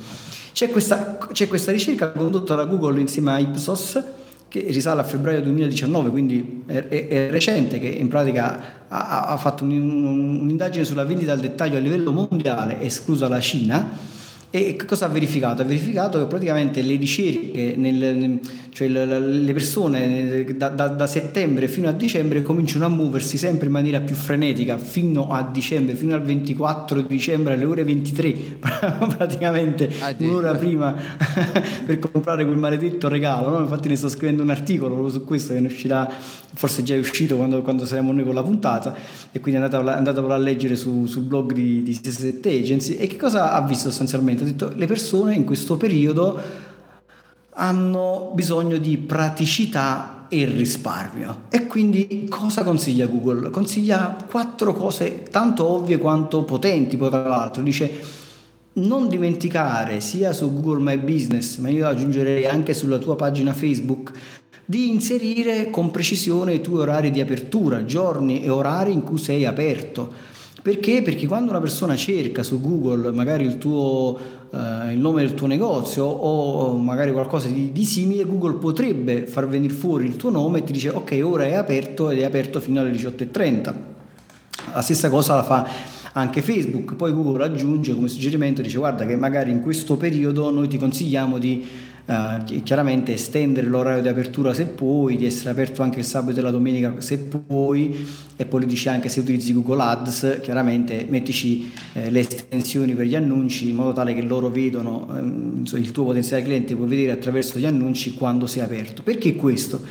[0.52, 4.04] C'è questa, c'è questa ricerca condotta da Google insieme a Ipsos
[4.48, 9.38] che risale a febbraio 2019, quindi è, è, è recente, che in pratica ha, ha
[9.38, 13.98] fatto un, un, un'indagine sulla vendita al dettaglio a livello mondiale, esclusa la Cina,
[14.50, 15.62] e cosa ha verificato?
[15.62, 18.40] Ha verificato che praticamente le ricerche, nel,
[18.74, 23.74] cioè le persone da, da, da, settembre fino a dicembre cominciano a muoversi sempre in
[23.74, 28.32] maniera più frenetica fino a dicembre, fino al 24 dicembre alle ore 23,
[29.18, 30.96] praticamente ah, un'ora prima
[31.86, 33.50] per comprare quel maledetto regalo.
[33.50, 33.60] No?
[33.60, 36.10] Infatti ne sto scrivendo un articolo su questo che ne uscirà,
[36.54, 38.96] forse già è uscito quando, quando saremo noi con la puntata
[39.34, 42.96] e quindi andatevelo, andatevelo a leggere su, sul blog di, di 7 Agency.
[42.96, 44.44] E che cosa ha visto sostanzialmente?
[44.44, 46.70] Ha detto le persone in questo periodo
[47.54, 51.44] hanno bisogno di praticità e risparmio.
[51.50, 53.50] E quindi cosa consiglia Google?
[53.50, 57.62] Consiglia quattro cose tanto ovvie quanto potenti, poi tra l'altro.
[57.62, 58.20] Dice
[58.74, 64.12] non dimenticare sia su Google My Business, ma io aggiungerei anche sulla tua pagina Facebook,
[64.64, 69.46] di inserire con precisione i tuoi orari di apertura, giorni e orari in cui sei
[69.46, 70.30] aperto
[70.62, 71.02] perché?
[71.02, 74.20] Perché quando una persona cerca su Google magari il, tuo,
[74.54, 79.48] eh, il nome del tuo negozio o magari qualcosa di, di, simile, Google potrebbe far
[79.48, 82.60] venire fuori il tuo nome e ti dice ok, ora è aperto ed è aperto
[82.60, 83.74] fino alle 18.30.
[84.74, 85.68] La stessa cosa la fa
[86.14, 90.68] anche Facebook, poi Google aggiunge come suggerimento, dice guarda che magari in questo periodo noi
[90.68, 91.66] ti consigliamo di
[92.04, 96.42] Uh, chiaramente estendere l'orario di apertura se puoi, di essere aperto anche il sabato e
[96.42, 102.10] la domenica se puoi e poi dice anche se utilizzi Google Ads, chiaramente mettici eh,
[102.10, 106.44] le estensioni per gli annunci in modo tale che loro vedono ehm, il tuo potenziale
[106.44, 109.04] cliente puoi vedere attraverso gli annunci quando sei aperto.
[109.04, 109.82] Perché questo?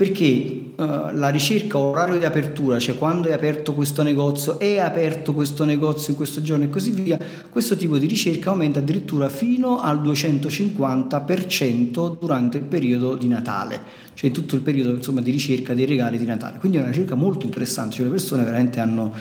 [0.00, 5.34] Perché uh, la ricerca orario di apertura, cioè quando è aperto questo negozio, è aperto
[5.34, 7.18] questo negozio in questo giorno e così via,
[7.50, 13.78] questo tipo di ricerca aumenta addirittura fino al 250% durante il periodo di Natale,
[14.14, 16.56] cioè tutto il periodo insomma, di ricerca dei regali di Natale.
[16.56, 19.12] Quindi è una ricerca molto interessante, cioè le persone veramente hanno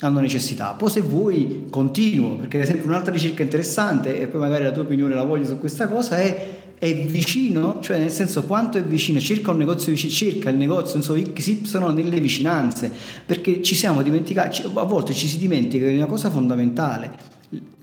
[0.00, 0.72] hanno necessità.
[0.72, 4.82] Poi se vuoi continuo, perché ad esempio un'altra ricerca interessante, e poi magari la tua
[4.82, 9.20] opinione la voglio su questa cosa, è è vicino, cioè nel senso quanto è vicino,
[9.20, 12.90] cerca un negozio vicino, cerca il negozio, so, XY nelle vicinanze,
[13.24, 17.32] perché ci siamo dimenticati, a volte ci si dimentica di una cosa fondamentale.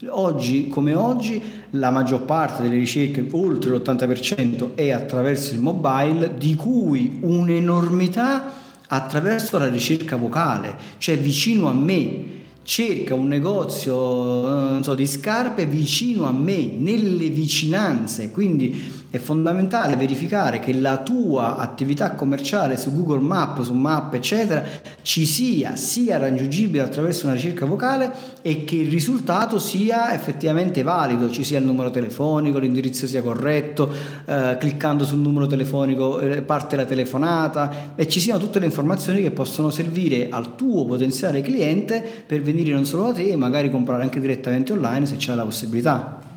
[0.10, 6.56] Oggi come oggi la maggior parte delle ricerche, oltre l'80%, è attraverso il mobile, di
[6.56, 8.54] cui un'enormità
[8.88, 12.40] attraverso la ricerca vocale, cioè vicino a me
[12.72, 19.98] cerca un negozio eh, so, di scarpe vicino a me, nelle vicinanze, quindi è fondamentale
[19.98, 24.64] verificare che la tua attività commerciale su Google Map, su Map, eccetera,
[25.02, 28.10] ci sia, sia raggiungibile attraverso una ricerca vocale
[28.42, 33.94] e che il risultato sia effettivamente valido, ci sia il numero telefonico, l'indirizzo sia corretto,
[34.26, 39.22] eh, cliccando sul numero telefonico eh, parte la telefonata e ci siano tutte le informazioni
[39.22, 43.70] che possono servire al tuo potenziale cliente per venire non solo da te, ma magari
[43.70, 46.31] comprare anche direttamente online se c'è la possibilità.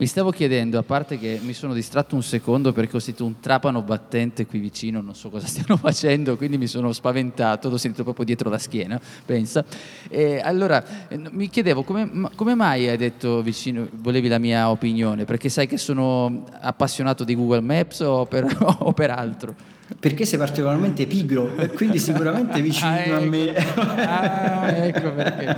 [0.00, 3.40] Mi stavo chiedendo, a parte che mi sono distratto un secondo perché ho sentito un
[3.40, 8.04] trapano battente qui vicino, non so cosa stiano facendo, quindi mi sono spaventato, l'ho sentito
[8.04, 9.64] proprio dietro la schiena, pensa.
[10.08, 15.24] E allora eh, mi chiedevo come, come, mai hai detto vicino, volevi la mia opinione?
[15.24, 18.46] Perché sai che sono appassionato di Google Maps o per,
[18.78, 19.77] o per altro?
[19.98, 23.14] Perché sei particolarmente pigro e quindi sicuramente vicino ah, ecco.
[23.14, 23.54] a me.
[23.56, 25.56] ah, ecco perché.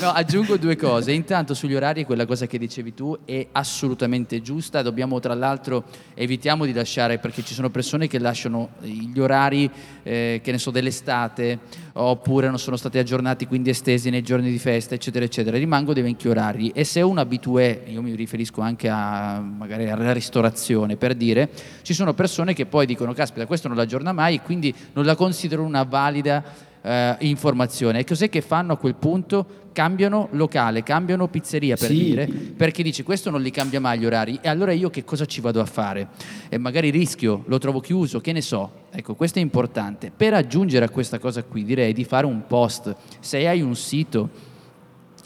[0.00, 1.12] No, aggiungo due cose.
[1.12, 4.82] Intanto sugli orari quella cosa che dicevi tu è assolutamente giusta.
[4.82, 9.68] Dobbiamo tra l'altro evitiamo di lasciare perché ci sono persone che lasciano gli orari
[10.04, 11.58] eh, che ne so dell'estate
[11.94, 15.56] oppure non sono stati aggiornati quindi estesi nei giorni di festa eccetera eccetera.
[15.56, 20.12] Rimango dei vecchi orari e se un abitué, io mi riferisco anche a magari alla
[20.12, 21.50] ristorazione per dire,
[21.82, 25.62] ci sono persone che poi dicono caspita questo non l'aggiorna mai, quindi non la considero
[25.62, 28.00] una valida eh, informazione.
[28.00, 29.60] E cos'è che fanno a quel punto?
[29.72, 31.94] Cambiano locale, cambiano pizzeria per sì.
[31.94, 35.24] dire, perché dici questo non li cambia mai gli orari e allora io che cosa
[35.24, 36.08] ci vado a fare?
[36.50, 38.70] E magari rischio, lo trovo chiuso, che ne so.
[38.90, 40.12] Ecco, questo è importante.
[40.14, 42.94] Per aggiungere a questa cosa qui direi di fare un post.
[43.20, 44.28] Se hai un sito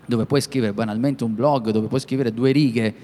[0.06, 2.94] dove puoi scrivere banalmente un blog, dove puoi scrivere due righe,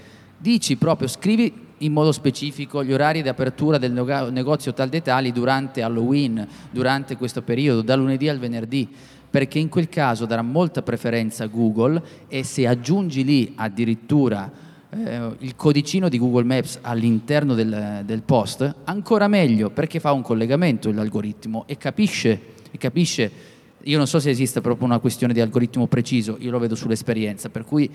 [0.42, 5.32] dici proprio, scrivi in modo specifico gli orari di apertura del negozio tal dei tali
[5.32, 8.88] durante Halloween, durante questo periodo, da lunedì al venerdì,
[9.30, 14.50] perché in quel caso darà molta preferenza a Google e se aggiungi lì addirittura
[14.90, 20.22] eh, il codicino di Google Maps all'interno del, del, post, ancora meglio perché fa un
[20.22, 23.50] collegamento l'algoritmo e capisce, e capisce.
[23.84, 27.48] Io non so se esiste proprio una questione di algoritmo preciso, io lo vedo sull'esperienza,
[27.48, 27.90] per cui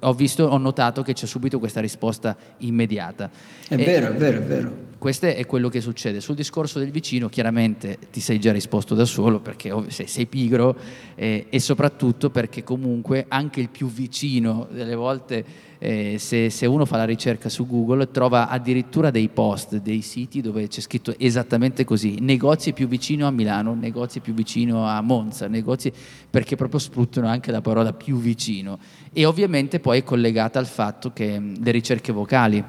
[0.00, 3.30] ho, visto, ho notato che c'è subito questa risposta immediata.
[3.68, 4.89] È e, vero, è vero, è vero.
[5.00, 6.20] Questo è quello che succede.
[6.20, 10.76] Sul discorso del vicino, chiaramente ti sei già risposto da solo perché sei, sei pigro
[11.14, 16.84] eh, e soprattutto perché comunque anche il più vicino delle volte eh, se, se, uno
[16.84, 21.84] fa la ricerca su Google trova addirittura dei post, dei siti dove c'è scritto esattamente
[21.84, 25.90] così, negozi più vicino a Milano, negozi più vicino a Monza, negozi
[26.28, 28.78] perché proprio sfruttano anche la parola più vicino
[29.14, 32.62] e ovviamente poi è collegata al fatto che le ricerche vocali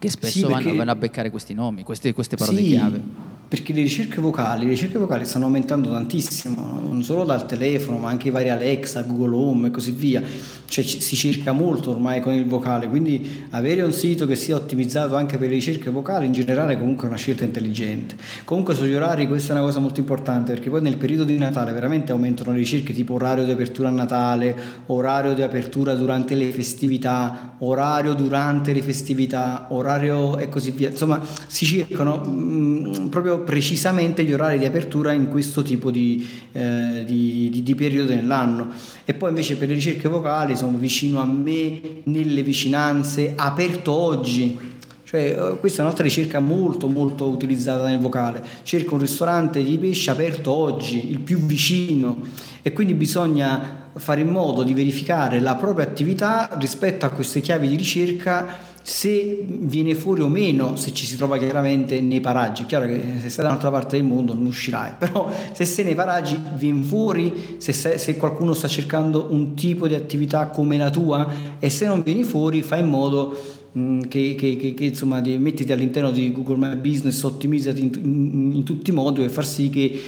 [0.00, 0.64] che spesso sì, perché...
[0.64, 3.02] vanno, vanno, a beccare questi nomi, queste, queste parole sì, chiave.
[3.50, 8.08] Perché le ricerche vocali, le ricerche vocali stanno aumentando tantissimo, non solo dal telefono, ma
[8.08, 10.22] anche i vari Alexa, Google Home e così via.
[10.70, 15.16] Cioè si cerca molto ormai con il vocale, quindi avere un sito che sia ottimizzato
[15.16, 18.14] anche per le ricerche vocali in generale comunque è una scelta intelligente.
[18.44, 21.72] Comunque sugli orari questa è una cosa molto importante perché poi nel periodo di Natale
[21.72, 26.52] veramente aumentano le ricerche tipo orario di apertura a Natale, orario di apertura durante le
[26.52, 30.90] festività, orario durante le festività, orario e così via.
[30.90, 33.08] Insomma, si cercano mh, mm,
[33.40, 38.68] precisamente gli orari di apertura in questo tipo di, eh, di, di, di, periodo nell'anno.
[39.04, 44.58] E poi invece per le ricerche vocali sono vicino a me, nelle vicinanze, aperto oggi.
[45.04, 48.42] Cioè, eh, questa è un'altra ricerca molto molto utilizzata nel vocale.
[48.62, 52.18] Cerco un ristorante di pesce aperto oggi, il più vicino,
[52.62, 57.68] e quindi bisogna fare in modo di verificare la propria attività rispetto a queste chiavi
[57.68, 62.62] di ricerca se viene fuori o meno, se ci si trova chiaramente nei paraggi.
[62.62, 65.84] È chiaro che se stai da un'altra parte del mondo non uscirai, però se sei
[65.84, 70.76] nei paraggi vieni fuori, se, sei, se qualcuno sta cercando un tipo di attività come
[70.76, 74.84] la tua e se non vieni fuori fai in modo Mm, che, che, che, che,
[74.84, 79.20] insomma di, mettiti all'interno di Google My Business, ottimizzati in, in, in, tutti i modi
[79.20, 80.02] per far sì che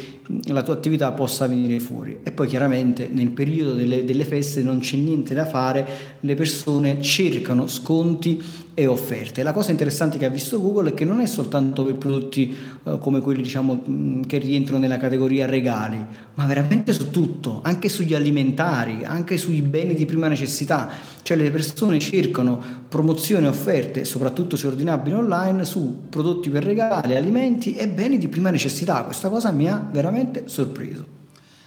[0.46, 2.18] la tua attività possa venire fuori.
[2.24, 5.86] E poi chiaramente nel periodo delle, delle feste non c'è niente da fare,
[6.18, 8.42] le persone cercano sconti
[8.74, 9.42] e offerte.
[9.42, 12.98] La cosa interessante che ha visto Google è che non è soltanto per prodotti uh,
[12.98, 13.82] come quelli diciamo,
[14.26, 16.04] che rientrano nella categoria regali,
[16.34, 20.90] ma veramente su tutto, anche sugli alimentari, anche sui beni di prima necessità.
[21.22, 27.14] Cioè le persone cercano promozioni e offerte, soprattutto se ordinabili online, su prodotti per regali,
[27.14, 29.04] alimenti e beni di prima necessità.
[29.04, 31.21] Questa cosa mi ha veramente sorpreso.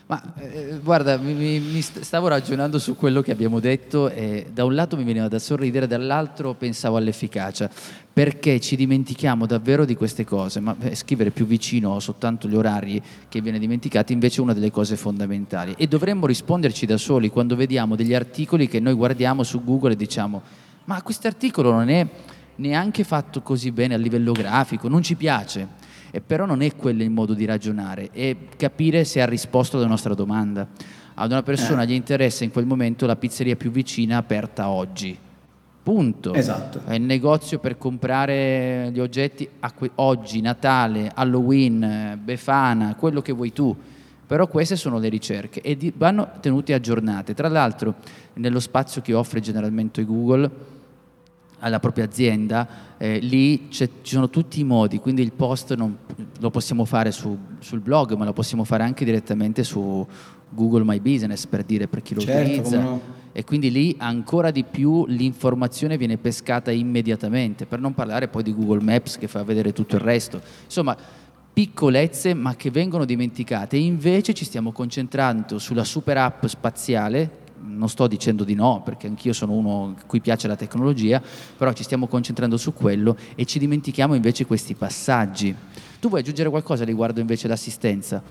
[0.08, 4.76] Ma eh, guarda, mi, mi, stavo ragionando su quello che abbiamo detto e da un
[4.76, 7.70] lato mi veniva da sorridere, dall'altro pensavo all'efficacia,
[8.13, 13.02] perché ci dimentichiamo davvero di queste cose, ma eh, scrivere più vicino soltanto gli orari
[13.28, 15.74] che viene dimenticato invece è una delle cose fondamentali.
[15.76, 19.96] E dovremmo risponderci da soli quando vediamo degli articoli che noi guardiamo su Google e
[19.96, 20.41] diciamo
[20.86, 22.08] ma questo articolo non è
[22.58, 25.68] neanche fatto così bene a livello grafico, non ci piace
[26.15, 29.86] e però non è quello il modo di ragionare, è capire se ha risposto alla
[29.86, 30.65] nostra domanda.
[31.15, 31.88] Ad una persona eh.
[31.88, 35.19] gli interessa in quel momento la pizzeria più vicina aperta oggi.
[35.84, 36.34] Punto.
[36.34, 36.84] Esatto.
[36.86, 39.45] È il negozio per comprare gli oggetti
[39.95, 43.75] oggi, Natale, Halloween, Befana, quello che vuoi tu.
[44.25, 47.34] Però queste sono le ricerche e vanno tenute aggiornate.
[47.34, 47.95] Tra l'altro,
[48.36, 50.49] nello spazio che offre generalmente Google,
[51.60, 55.98] alla propria azienda, eh, lì ci sono tutti i modi, quindi il post non,
[56.39, 60.06] lo possiamo fare su, sul blog, ma lo possiamo fare anche direttamente su
[60.50, 62.80] Google My Business per dire per chi lo certo, utilizza.
[62.80, 63.02] No.
[63.32, 68.54] E quindi lì ancora di più l'informazione viene pescata immediatamente, per non parlare poi di
[68.54, 70.41] Google Maps che fa vedere tutto il resto.
[70.63, 70.96] Insomma,
[71.52, 78.08] piccolezze ma che vengono dimenticate invece ci stiamo concentrando sulla super app spaziale non sto
[78.08, 81.21] dicendo di no, perché anch'io sono uno a cui piace la tecnologia,
[81.58, 85.56] però ci stiamo concentrando su quello e ci dimentichiamo invece questi passaggi.
[85.99, 88.21] Tu vuoi aggiungere qualcosa riguardo invece l'assistenza?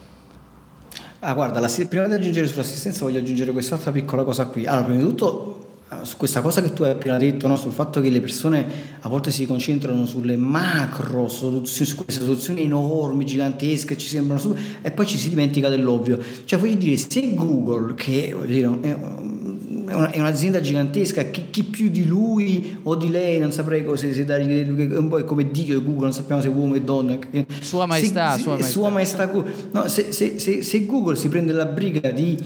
[1.20, 4.66] Ah, guarda, la, prima di aggiungere sull'assistenza voglio aggiungere quest'altra piccola cosa qui.
[4.66, 7.56] Allora, prima di tutto su questa cosa che tu hai appena detto, no?
[7.56, 8.66] sul fatto che le persone
[9.00, 14.56] a volte si concentrano sulle macro soluzioni, su queste soluzioni enormi, gigantesche, ci sembrano su,
[14.82, 16.18] e poi ci si dimentica dell'ovvio.
[16.44, 18.96] Cioè, voglio dire, se Google, che dire, è,
[19.94, 24.10] una, è, un'azienda gigantesca, chi, chi, più di lui o di lei, non saprei cosa
[24.12, 27.18] se dare, un po' come Dio di Google, non sappiamo se è uomo o donna.
[27.60, 28.70] Sua maestà, se, sua maestà.
[28.70, 29.30] Sua maestà
[29.72, 32.38] no, se, se, se Google si prende la briga di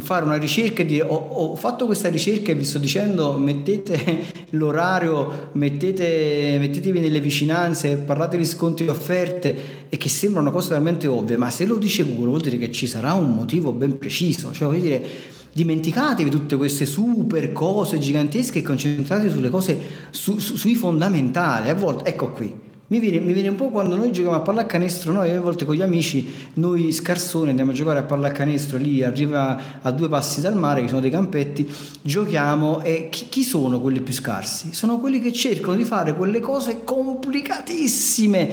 [0.00, 4.24] fare una ricerca e dire ho, ho, fatto questa ricerca e vi sto dicendo mettete
[4.50, 10.70] l'orario, mettete, mettetevi nelle vicinanze, parlate di sconti e offerte e che sembra una cosa
[10.70, 13.96] veramente ovvia, ma se lo dice Google vuol dire che ci sarà un motivo ben
[13.96, 19.78] preciso, cioè vuol dire dimenticatevi tutte queste super cose gigantesche e concentratevi sulle cose,
[20.10, 22.52] su, su, sui fondamentali, a volte, ecco qui,
[22.86, 25.74] Mi viene, mi viene, un po' quando noi giochiamo a pallacanestro, noi a volte con
[25.74, 30.54] gli amici, noi scarsoni andiamo a giocare a pallacanestro lì, arriva a due passi dal
[30.54, 31.66] mare, che sono dei campetti,
[32.02, 34.74] giochiamo e chi, chi sono quelli più scarsi?
[34.74, 38.48] Sono quelli che cercano di fare quelle cose complicatissime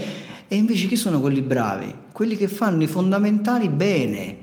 [0.48, 1.94] e invece chi sono quelli bravi?
[2.14, 4.41] Quelli che fanno i fondamentali bene.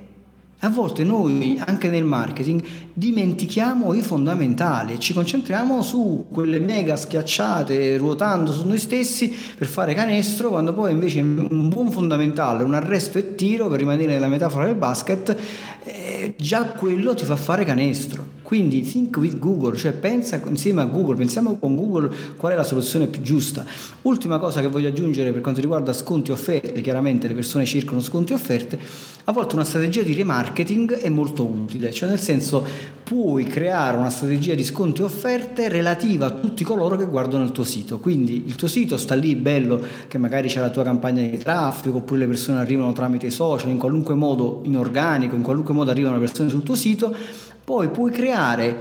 [0.62, 2.60] A volte noi, anche nel marketing,
[2.92, 9.68] dimentichiamo i fondamentali e ci concentriamo su quelle mega schiacciate ruotando su noi stessi per
[9.68, 14.26] fare canestro, quando poi invece un buon fondamentale, un arresto e tiro, per rimanere nella
[14.26, 15.36] metafora del basket,
[15.84, 18.37] eh, già quello ti fa fare canestro.
[18.48, 22.64] Quindi think with Google, cioè pensa insieme a Google, pensiamo con Google qual è la
[22.64, 23.62] soluzione più giusta.
[24.00, 28.00] Ultima cosa che voglio aggiungere per quanto riguarda sconti e offerte, chiaramente le persone cercano
[28.00, 28.78] sconti e offerte,
[29.24, 32.64] a volte una strategia di remarketing è molto utile, cioè nel senso
[33.02, 37.52] puoi creare una strategia di sconti e offerte relativa a tutti coloro che guardano il
[37.52, 37.98] tuo sito.
[37.98, 41.98] Quindi il tuo sito sta lì bello che magari c'è la tua campagna di traffico
[41.98, 45.90] oppure le persone arrivano tramite i social, in qualunque modo in organico, in qualunque modo
[45.90, 47.14] arrivano le persone sul tuo sito,
[47.68, 48.74] poi puoi creare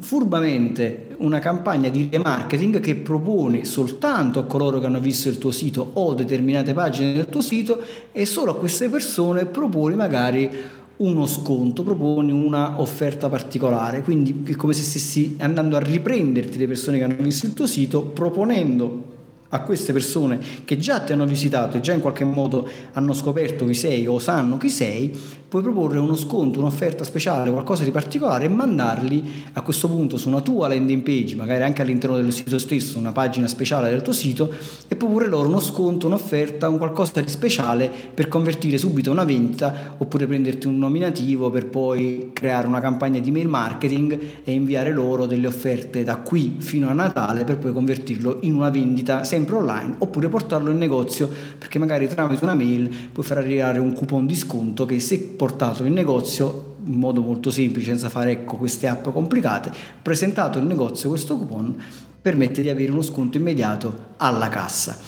[0.00, 5.50] furbamente una campagna di remarketing che propone soltanto a coloro che hanno visto il tuo
[5.50, 10.50] sito o determinate pagine del tuo sito e solo a queste persone proponi magari
[10.96, 16.66] uno sconto, proponi una offerta particolare, quindi è come se stessi andando a riprenderti le
[16.66, 19.18] persone che hanno visto il tuo sito proponendo
[19.50, 23.66] a queste persone che già ti hanno visitato e già in qualche modo hanno scoperto
[23.66, 25.14] chi sei o sanno chi sei,
[25.50, 30.28] puoi proporre uno sconto, un'offerta speciale, qualcosa di particolare e mandarli a questo punto su
[30.28, 34.12] una tua landing page, magari anche all'interno del sito stesso, una pagina speciale del tuo
[34.12, 34.54] sito
[34.86, 39.96] e proporre loro uno sconto, un'offerta, un qualcosa di speciale per convertire subito una vendita
[39.98, 45.26] oppure prenderti un nominativo per poi creare una campagna di mail marketing e inviare loro
[45.26, 49.96] delle offerte da qui fino a Natale per poi convertirlo in una vendita sempre online
[49.98, 54.36] oppure portarlo in negozio perché magari tramite una mail puoi far arrivare un coupon di
[54.36, 59.08] sconto che se portato in negozio in modo molto semplice, senza fare ecco, queste app
[59.08, 59.72] complicate,
[60.02, 61.82] presentato in negozio questo coupon
[62.20, 64.98] permette di avere uno sconto immediato alla cassa.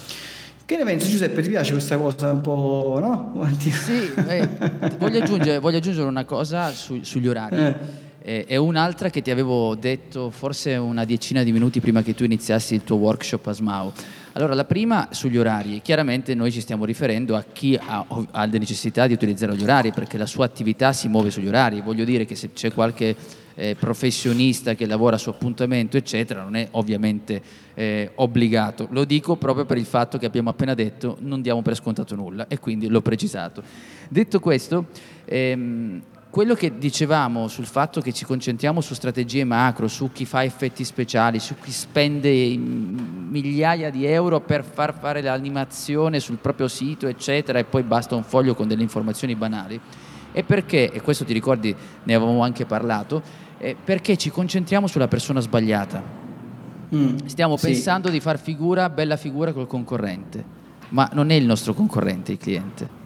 [0.65, 1.43] Che ne pensi Giuseppe?
[1.43, 3.47] Ti piace questa cosa un po', no?
[3.59, 4.49] Sì, eh,
[4.97, 7.57] voglio, aggiungere, voglio, aggiungere, una cosa su, sugli orari.
[7.57, 7.77] Eh.
[8.25, 12.25] Eh, e un'altra che ti avevo detto forse una decina di minuti prima che tu
[12.25, 13.93] iniziassi il tuo workshop a Smau.
[14.35, 18.59] Allora, la prima sugli orari, chiaramente noi ci stiamo riferendo a chi ha, ha le
[18.59, 21.83] necessità di utilizzare gli orari perché la sua attività si muove sugli orari.
[21.83, 23.15] Voglio dire che se c'è qualche
[23.55, 27.43] eh, professionista che lavora su appuntamento, eccetera, non è ovviamente
[27.75, 28.89] eh, obbligato.
[28.91, 32.47] Lo dico proprio per il fatto che abbiamo appena detto non diamo per scontato nulla
[32.49, 33.63] e quindi l'ho precisato.
[34.09, 34.87] Detto questo,
[35.27, 40.43] ehm, quello che dicevamo sul fatto che ci concentriamo su strategie macro, su chi fa
[40.43, 47.07] effetti speciali, su chi spende migliaia di euro per far fare l'animazione sul proprio sito,
[47.07, 49.79] eccetera, e poi basta un foglio con delle informazioni banali,
[50.33, 53.21] è perché, e questo ti ricordi, ne avevamo anche parlato,
[53.59, 56.03] è perché ci concentriamo sulla persona sbagliata.
[56.95, 57.67] Mm, Stiamo sì.
[57.67, 60.43] pensando di far figura, bella figura col concorrente,
[60.89, 63.01] ma non è il nostro concorrente il cliente.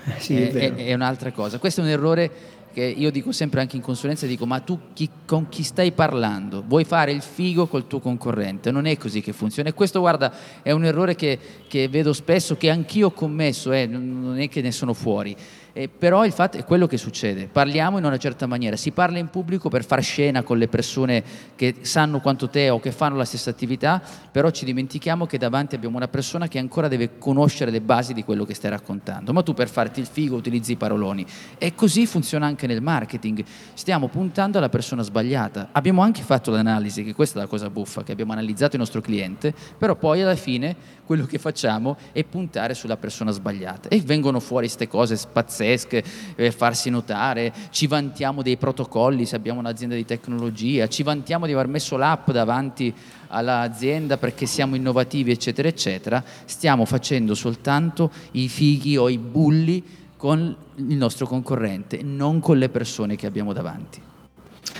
[0.16, 1.58] Sì, è, è, è, un'altra cosa.
[1.58, 2.30] Questo è un errore
[2.72, 6.62] che io dico sempre anche in consulenza, dico ma tu chi, con chi stai parlando?
[6.66, 8.70] Vuoi fare il figo col tuo concorrente?
[8.70, 12.56] Non è così che funziona e questo guarda è un errore che, che vedo spesso,
[12.56, 15.36] che anch'io ho commesso, eh, non è che ne sono fuori.
[15.72, 19.18] Eh, però il fatto è quello che succede, parliamo in una certa maniera, si parla
[19.18, 21.22] in pubblico per far scena con le persone
[21.54, 25.76] che sanno quanto te o che fanno la stessa attività, però ci dimentichiamo che davanti
[25.76, 29.42] abbiamo una persona che ancora deve conoscere le basi di quello che stai raccontando, ma
[29.42, 31.24] tu per farti il figo utilizzi i paroloni.
[31.58, 37.04] E così funziona anche nel marketing, stiamo puntando alla persona sbagliata, abbiamo anche fatto l'analisi,
[37.04, 40.36] che questa è la cosa buffa, che abbiamo analizzato il nostro cliente, però poi alla
[40.36, 43.88] fine quello che facciamo è puntare sulla persona sbagliata.
[43.88, 45.16] E vengono fuori queste cose
[45.60, 46.02] pazzesche,
[46.36, 51.52] eh, farsi notare, ci vantiamo dei protocolli se abbiamo un'azienda di tecnologia, ci vantiamo di
[51.52, 52.92] aver messo l'app davanti
[53.28, 59.82] all'azienda perché siamo innovativi, eccetera, eccetera, stiamo facendo soltanto i fighi o i bulli
[60.16, 64.08] con il nostro concorrente, non con le persone che abbiamo davanti.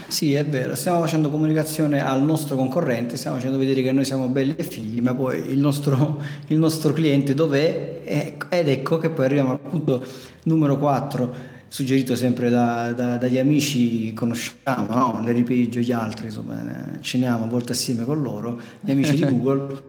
[0.07, 4.27] Sì, è vero, stiamo facendo comunicazione al nostro concorrente, stiamo facendo vedere che noi siamo
[4.27, 8.35] belli e figli, ma poi il nostro, il nostro cliente dov'è?
[8.49, 10.05] Ed ecco che poi arriviamo al punto
[10.45, 11.35] numero 4,
[11.69, 15.23] suggerito sempre da, da, dagli amici, conosciamo, no?
[15.25, 16.63] Larry Page gli altri, insomma,
[17.01, 19.83] ceniamo a volte assieme con loro, gli amici di Google.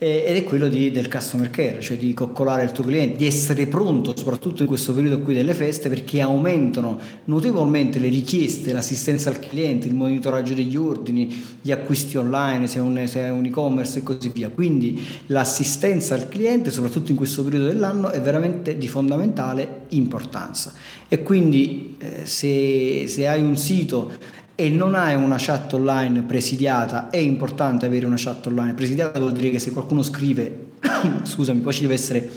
[0.00, 3.66] Ed è quello di, del customer care, cioè di coccolare il tuo cliente, di essere
[3.66, 9.40] pronto soprattutto in questo periodo qui delle feste perché aumentano notevolmente le richieste, l'assistenza al
[9.40, 13.98] cliente, il monitoraggio degli ordini, gli acquisti online, se è un, se è un e-commerce
[13.98, 14.50] e così via.
[14.50, 20.72] Quindi l'assistenza al cliente, soprattutto in questo periodo dell'anno, è veramente di fondamentale importanza.
[21.08, 24.12] E quindi eh, se, se hai un sito
[24.60, 29.30] e non hai una chat online presidiata, è importante avere una chat online presidiata, vuol
[29.30, 30.70] dire che se qualcuno scrive,
[31.22, 32.28] scusami, poi ci deve essere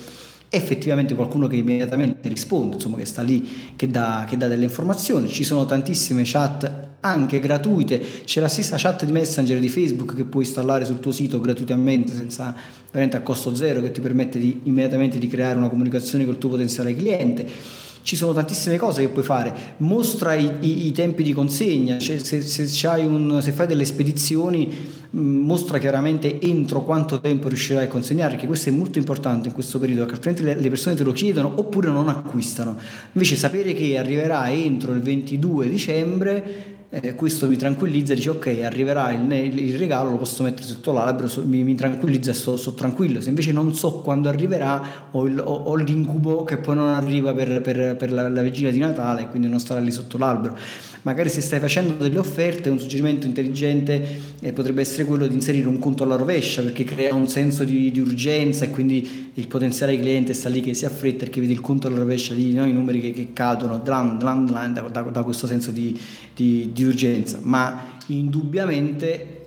[0.48, 5.30] effettivamente qualcuno che immediatamente risponde, insomma che sta lì, che dà, che dà delle informazioni.
[5.30, 10.26] Ci sono tantissime chat anche gratuite, c'è la stessa chat di Messenger di Facebook che
[10.26, 12.54] puoi installare sul tuo sito gratuitamente, senza
[12.92, 16.50] veramente a costo zero, che ti permette di, immediatamente di creare una comunicazione col tuo
[16.52, 21.34] potenziale cliente ci sono tantissime cose che puoi fare, mostra i, i, i tempi di
[21.34, 24.68] consegna, cioè se, se, un, se, fai delle spedizioni
[25.10, 29.54] mh, mostra chiaramente entro quanto tempo riuscirai a consegnare, perché questo è molto importante in
[29.54, 32.78] questo periodo, perché altrimenti le, le persone te lo chiedono oppure non acquistano.
[33.14, 39.12] Invece sapere che arriverà entro il 22 dicembre eh, questo mi tranquillizza, dice ok arriverà
[39.12, 42.74] il, il, regalo, lo posso mettere sotto l'albero, so, mi, mi, tranquillizza e sto, sto,
[42.74, 46.90] tranquillo, se invece non so quando arriverà ho, il, ho, ho l'incubo che poi non
[46.90, 50.18] arriva per, per, per la, la, vigilia di Natale e quindi non starà lì sotto
[50.18, 50.58] l'albero
[51.04, 55.68] magari se stai facendo delle offerte un suggerimento intelligente eh, potrebbe essere quello di inserire
[55.68, 59.98] un conto alla rovescia perché crea un senso di, di, urgenza e quindi il potenziale
[59.98, 62.66] cliente sta lì che si affretta perché vede il conto alla rovescia lì, no?
[62.66, 66.00] i numeri che, che cadono dlan, dlan, dlan, da, da, da, questo senso di,
[66.36, 69.41] di, di urgenza ma indubbiamente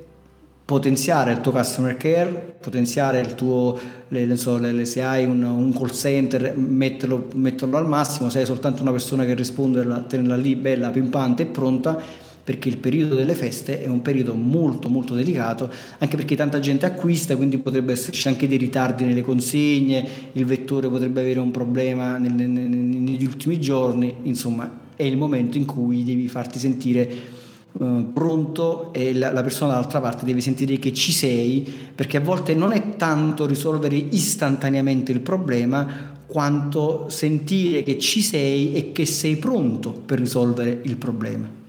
[0.65, 5.73] potenziare il tuo customer care, potenziare il tuo, le, so, le, se hai un, un,
[5.73, 10.57] call center, metterlo, metterlo, al massimo, se hai soltanto una persona che risponde, tenerla lì
[10.57, 12.01] bella, pimpante e pronta,
[12.43, 16.87] perché il periodo delle feste è un periodo molto molto delicato, anche perché tanta gente
[16.87, 22.17] acquista, quindi potrebbe esserci anche dei ritardi nelle consegne, il vettore potrebbe avere un problema
[22.17, 27.34] nel, nel, negli ultimi giorni, insomma è il momento in cui devi farti sentire
[27.81, 32.21] eh, pronto e la, la, persona dall'altra parte deve sentire che ci sei, perché a
[32.21, 39.07] volte non è tanto risolvere istantaneamente il problema quanto sentire che ci sei e che
[39.07, 41.63] sei pronto per risolvere il problema.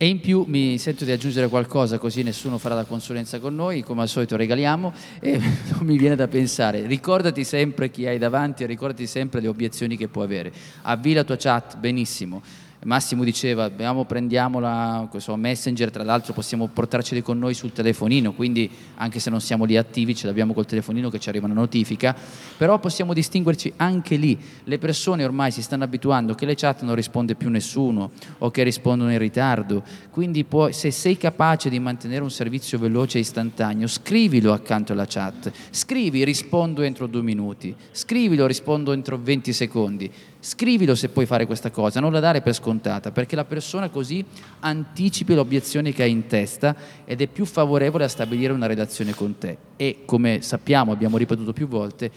[0.00, 3.82] E in più mi sento di aggiungere qualcosa così nessuno farà la consulenza con noi,
[3.82, 5.40] come al solito regaliamo e
[5.82, 10.06] mi viene da pensare, ricordati sempre chi hai davanti e ricordati sempre le obiezioni che
[10.06, 10.52] può avere.
[10.82, 12.42] Avvii la tua chat, benissimo
[12.84, 18.70] Massimo diceva, abbiamo, prendiamola, questo Messenger, tra l'altro possiamo portarceli con noi sul telefonino, quindi
[18.94, 22.14] anche se non siamo lì attivi ce l'abbiamo col telefonino che ci arriva una notifica,
[22.56, 24.38] però possiamo distinguerci anche lì.
[24.62, 28.62] Le persone ormai si stanno abituando che le chat non risponde più nessuno o che
[28.62, 33.88] rispondono in ritardo, quindi puoi, se sei capace di mantenere un servizio veloce e istantaneo,
[33.88, 40.10] scrivilo accanto alla chat, scrivi rispondo entro due minuti, scrivilo rispondo entro 20 secondi
[40.48, 44.24] Scrivilo se puoi fare questa cosa, non la dare per scontata, perché la persona così
[44.60, 46.74] anticipi le obiezioni che hai in testa
[47.04, 49.58] ed è più favorevole a stabilire una redazione con te.
[49.76, 52.10] E come sappiamo, abbiamo ripetuto più volte,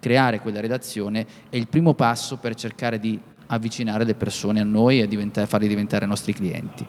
[0.00, 5.00] creare quella redazione è il primo passo per cercare di avvicinare le persone a noi
[5.00, 6.84] e farli diventare nostri clienti.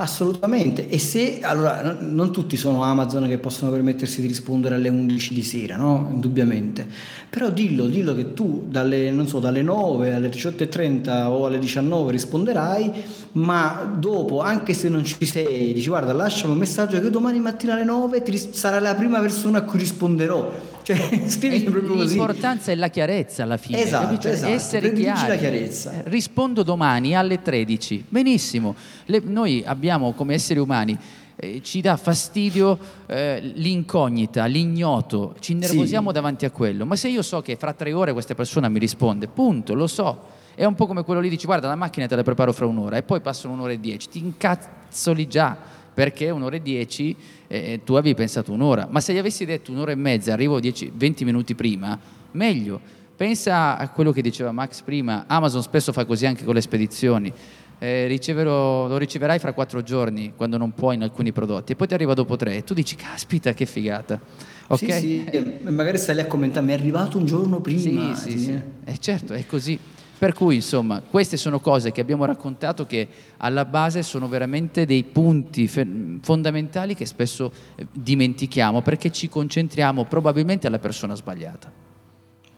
[0.00, 5.34] Assolutamente, e se allora non tutti sono Amazon che possono permettersi di rispondere alle 11
[5.34, 6.08] di sera, no?
[6.10, 6.86] Indubbiamente.
[7.28, 12.92] Però dillo, dillo che tu dalle, so, dalle 9 alle 18.30 o alle 19 risponderai,
[13.32, 17.74] ma dopo, anche se non ci sei, dici guarda, lasciami un messaggio che domani mattina
[17.74, 20.69] alle 9 ti, sarai la prima persona a cui risponderò.
[20.82, 22.14] Cioè, scrivi proprio così.
[22.14, 23.82] L'importanza è la chiarezza alla fine.
[23.82, 24.52] Esatto, cioè, esatto.
[24.52, 25.28] Essere chiari.
[25.28, 26.02] la chiarezza.
[26.04, 28.04] Rispondo domani alle 13.
[28.08, 28.74] Benissimo.
[29.06, 30.98] Le, noi abbiamo come esseri umani
[31.40, 36.14] eh, ci dà fastidio eh, l'incognita, l'ignoto, ci innervosiamo sì.
[36.14, 36.84] davanti a quello.
[36.84, 40.38] Ma se io so che fra tre ore questa persona mi risponde, punto, lo so.
[40.54, 42.98] È un po' come quello lì, dici guarda la macchina te la preparo fra un'ora
[42.98, 45.56] e poi passano un'ora e dieci, ti incazzoli già
[45.92, 47.16] perché un'ora e dieci
[47.46, 50.92] eh, tu avevi pensato un'ora, ma se gli avessi detto un'ora e mezza, arrivo 10,
[50.94, 51.98] 20 minuti prima,
[52.32, 52.98] meglio.
[53.16, 57.30] Pensa a quello che diceva Max prima, Amazon spesso fa così anche con le spedizioni.
[57.78, 61.86] Eh, riceverò, lo riceverai fra quattro giorni quando non puoi in alcuni prodotti e poi
[61.86, 64.20] ti arriva dopo tre e tu dici caspita che figata
[64.66, 65.00] okay?
[65.00, 65.58] sì, sì.
[65.62, 68.60] magari stai lì a commentare mi è arrivato un giorno prima sì, sì, sì.
[68.84, 69.78] Eh, certo è così
[70.20, 73.08] per cui, insomma, queste sono cose che abbiamo raccontato che
[73.38, 80.66] alla base sono veramente dei punti fondamentali che spesso eh, dimentichiamo perché ci concentriamo probabilmente
[80.66, 81.72] alla persona sbagliata.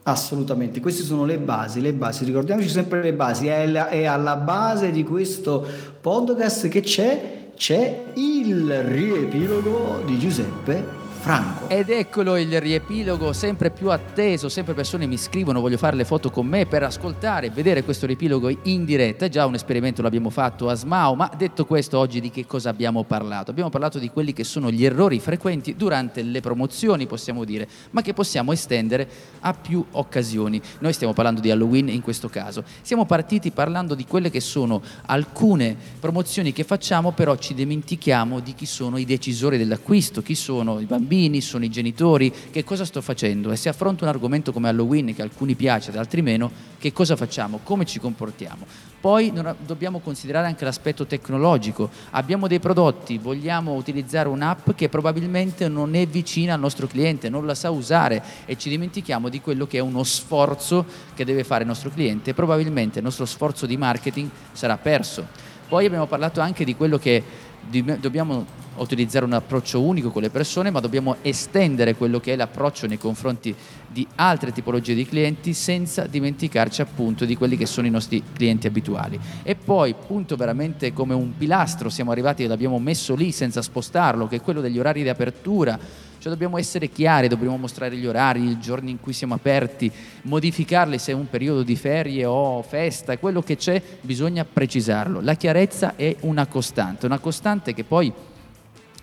[0.02, 4.34] Assolutamente, queste sono le basi, le basi, ricordiamoci sempre le basi, è, la, è alla
[4.34, 5.64] base di questo
[6.00, 11.68] podcast che c'è, c'è il riepilogo di Giuseppe Franco.
[11.68, 16.30] Ed eccolo il riepilogo sempre più atteso, sempre persone mi scrivono, voglio fare le foto
[16.30, 19.28] con me per ascoltare e vedere questo riepilogo in diretta.
[19.28, 23.04] Già un esperimento l'abbiamo fatto a Smao, ma detto questo oggi di che cosa abbiamo
[23.04, 23.52] parlato?
[23.52, 28.02] Abbiamo parlato di quelli che sono gli errori frequenti durante le promozioni, possiamo dire, ma
[28.02, 29.08] che possiamo estendere
[29.40, 30.60] a più occasioni.
[30.80, 32.64] Noi stiamo parlando di Halloween in questo caso.
[32.82, 38.54] Siamo partiti parlando di quelle che sono alcune promozioni che facciamo, però ci dimentichiamo di
[38.54, 43.00] chi sono i decisori dell'acquisto, chi sono i bambini, sono i genitori, che cosa sto
[43.00, 43.50] facendo?
[43.50, 46.92] E se affronto un argomento come Halloween che a alcuni piace, ad altri meno, che
[46.92, 47.60] cosa facciamo?
[47.62, 48.66] Come ci comportiamo?
[49.00, 49.32] Poi
[49.64, 51.90] dobbiamo considerare anche l'aspetto tecnologico.
[52.10, 57.44] Abbiamo dei prodotti, vogliamo utilizzare un'app che probabilmente non è vicina al nostro cliente, non
[57.44, 60.84] la sa usare e ci dimentichiamo di quello che è uno sforzo
[61.14, 65.26] che deve fare il nostro cliente probabilmente il nostro sforzo di marketing sarà perso.
[65.68, 67.22] Poi abbiamo parlato anche di quello che
[67.70, 72.86] dobbiamo utilizzare un approccio unico con le persone, ma dobbiamo estendere quello che è l'approccio
[72.86, 73.54] nei confronti
[73.86, 78.66] di altre tipologie di clienti senza dimenticarci appunto di quelli che sono i nostri clienti
[78.66, 79.18] abituali.
[79.42, 84.26] E poi, punto veramente come un pilastro, siamo arrivati e l'abbiamo messo lì senza spostarlo,
[84.26, 85.78] che è quello degli orari di apertura.
[86.22, 89.90] Cioè dobbiamo essere chiari, dobbiamo mostrare gli orari, i giorni in cui siamo aperti,
[90.22, 95.20] modificarli se è un periodo di ferie o festa, quello che c'è bisogna precisarlo.
[95.20, 98.12] La chiarezza è una costante, una costante che poi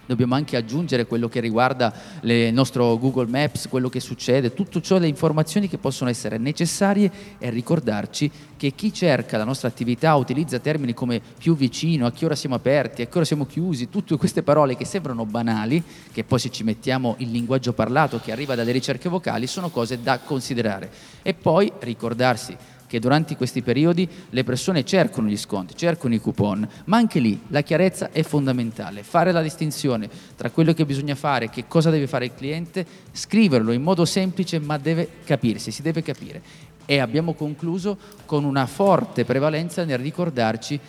[0.09, 4.97] dobbiamo anche aggiungere quello che riguarda il nostro Google Maps, quello che succede, tutto ciò,
[4.97, 10.57] le informazioni che possono essere necessarie e ricordarci che chi cerca la nostra attività utilizza
[10.57, 14.17] termini come più vicino, a che ora siamo aperti, a che ora siamo chiusi, tutte
[14.17, 18.55] queste parole che sembrano banali, che poi se ci mettiamo il linguaggio parlato che arriva
[18.55, 20.89] dalle ricerche vocali, sono cose da considerare.
[21.21, 22.57] E poi ricordarsi
[22.89, 27.39] che durante questi periodi le persone cercano gli sconti, cercano i coupon, ma anche lì
[27.49, 32.07] la chiarezza è fondamentale, fare la distinzione tra quello che bisogna fare che cosa deve
[32.07, 36.41] fare il cliente, scriverlo in modo semplice ma deve capirsi, si deve capire.
[36.87, 40.79] E abbiamo concluso con una forte prevalenza nel ricordarci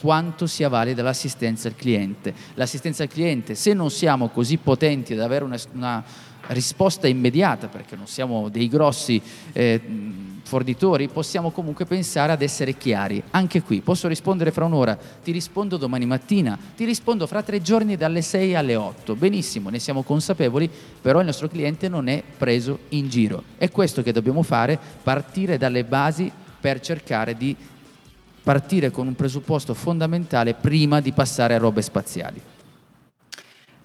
[0.00, 2.32] quanto sia valida l'assistenza al cliente.
[2.54, 6.02] L'assistenza al cliente, se non siamo così potenti ad avere una, una
[6.46, 9.20] risposta immediata, perché non siamo dei grossi
[9.52, 9.80] eh,
[10.50, 13.22] fornitori, possiamo comunque pensare ad essere chiari.
[13.30, 17.96] Anche qui, posso rispondere fra un'ora, ti rispondo domani mattina, ti rispondo fra tre giorni
[17.96, 19.14] dalle 6 alle 8.
[19.14, 20.68] Benissimo, ne siamo consapevoli,
[21.00, 23.44] però il nostro cliente non è preso in giro.
[23.56, 27.54] È questo che dobbiamo fare, partire dalle basi per cercare di
[28.42, 32.42] partire con un presupposto fondamentale prima di passare a robe spaziali.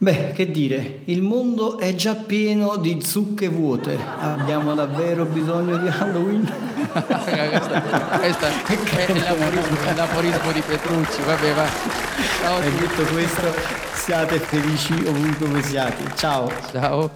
[0.06, 3.98] Beh, che dire, il mondo è già pieno di zucche vuote.
[4.20, 6.42] Abbiamo davvero bisogno di Halloween?
[6.92, 7.82] questa,
[8.20, 11.68] questa è l'aforismo, l'aforismo di Petrucci, vabbè, va.
[12.40, 13.52] Ciao e detto questo,
[13.96, 16.04] siate felici ovunque voi siate.
[16.16, 16.52] Ciao.
[16.72, 17.12] Ciao.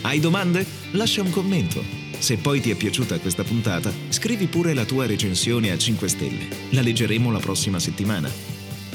[0.00, 0.64] Hai domande?
[0.92, 1.84] Lascia un commento.
[2.16, 6.48] Se poi ti è piaciuta questa puntata, scrivi pure la tua recensione a 5 stelle.
[6.70, 8.61] La leggeremo la prossima settimana.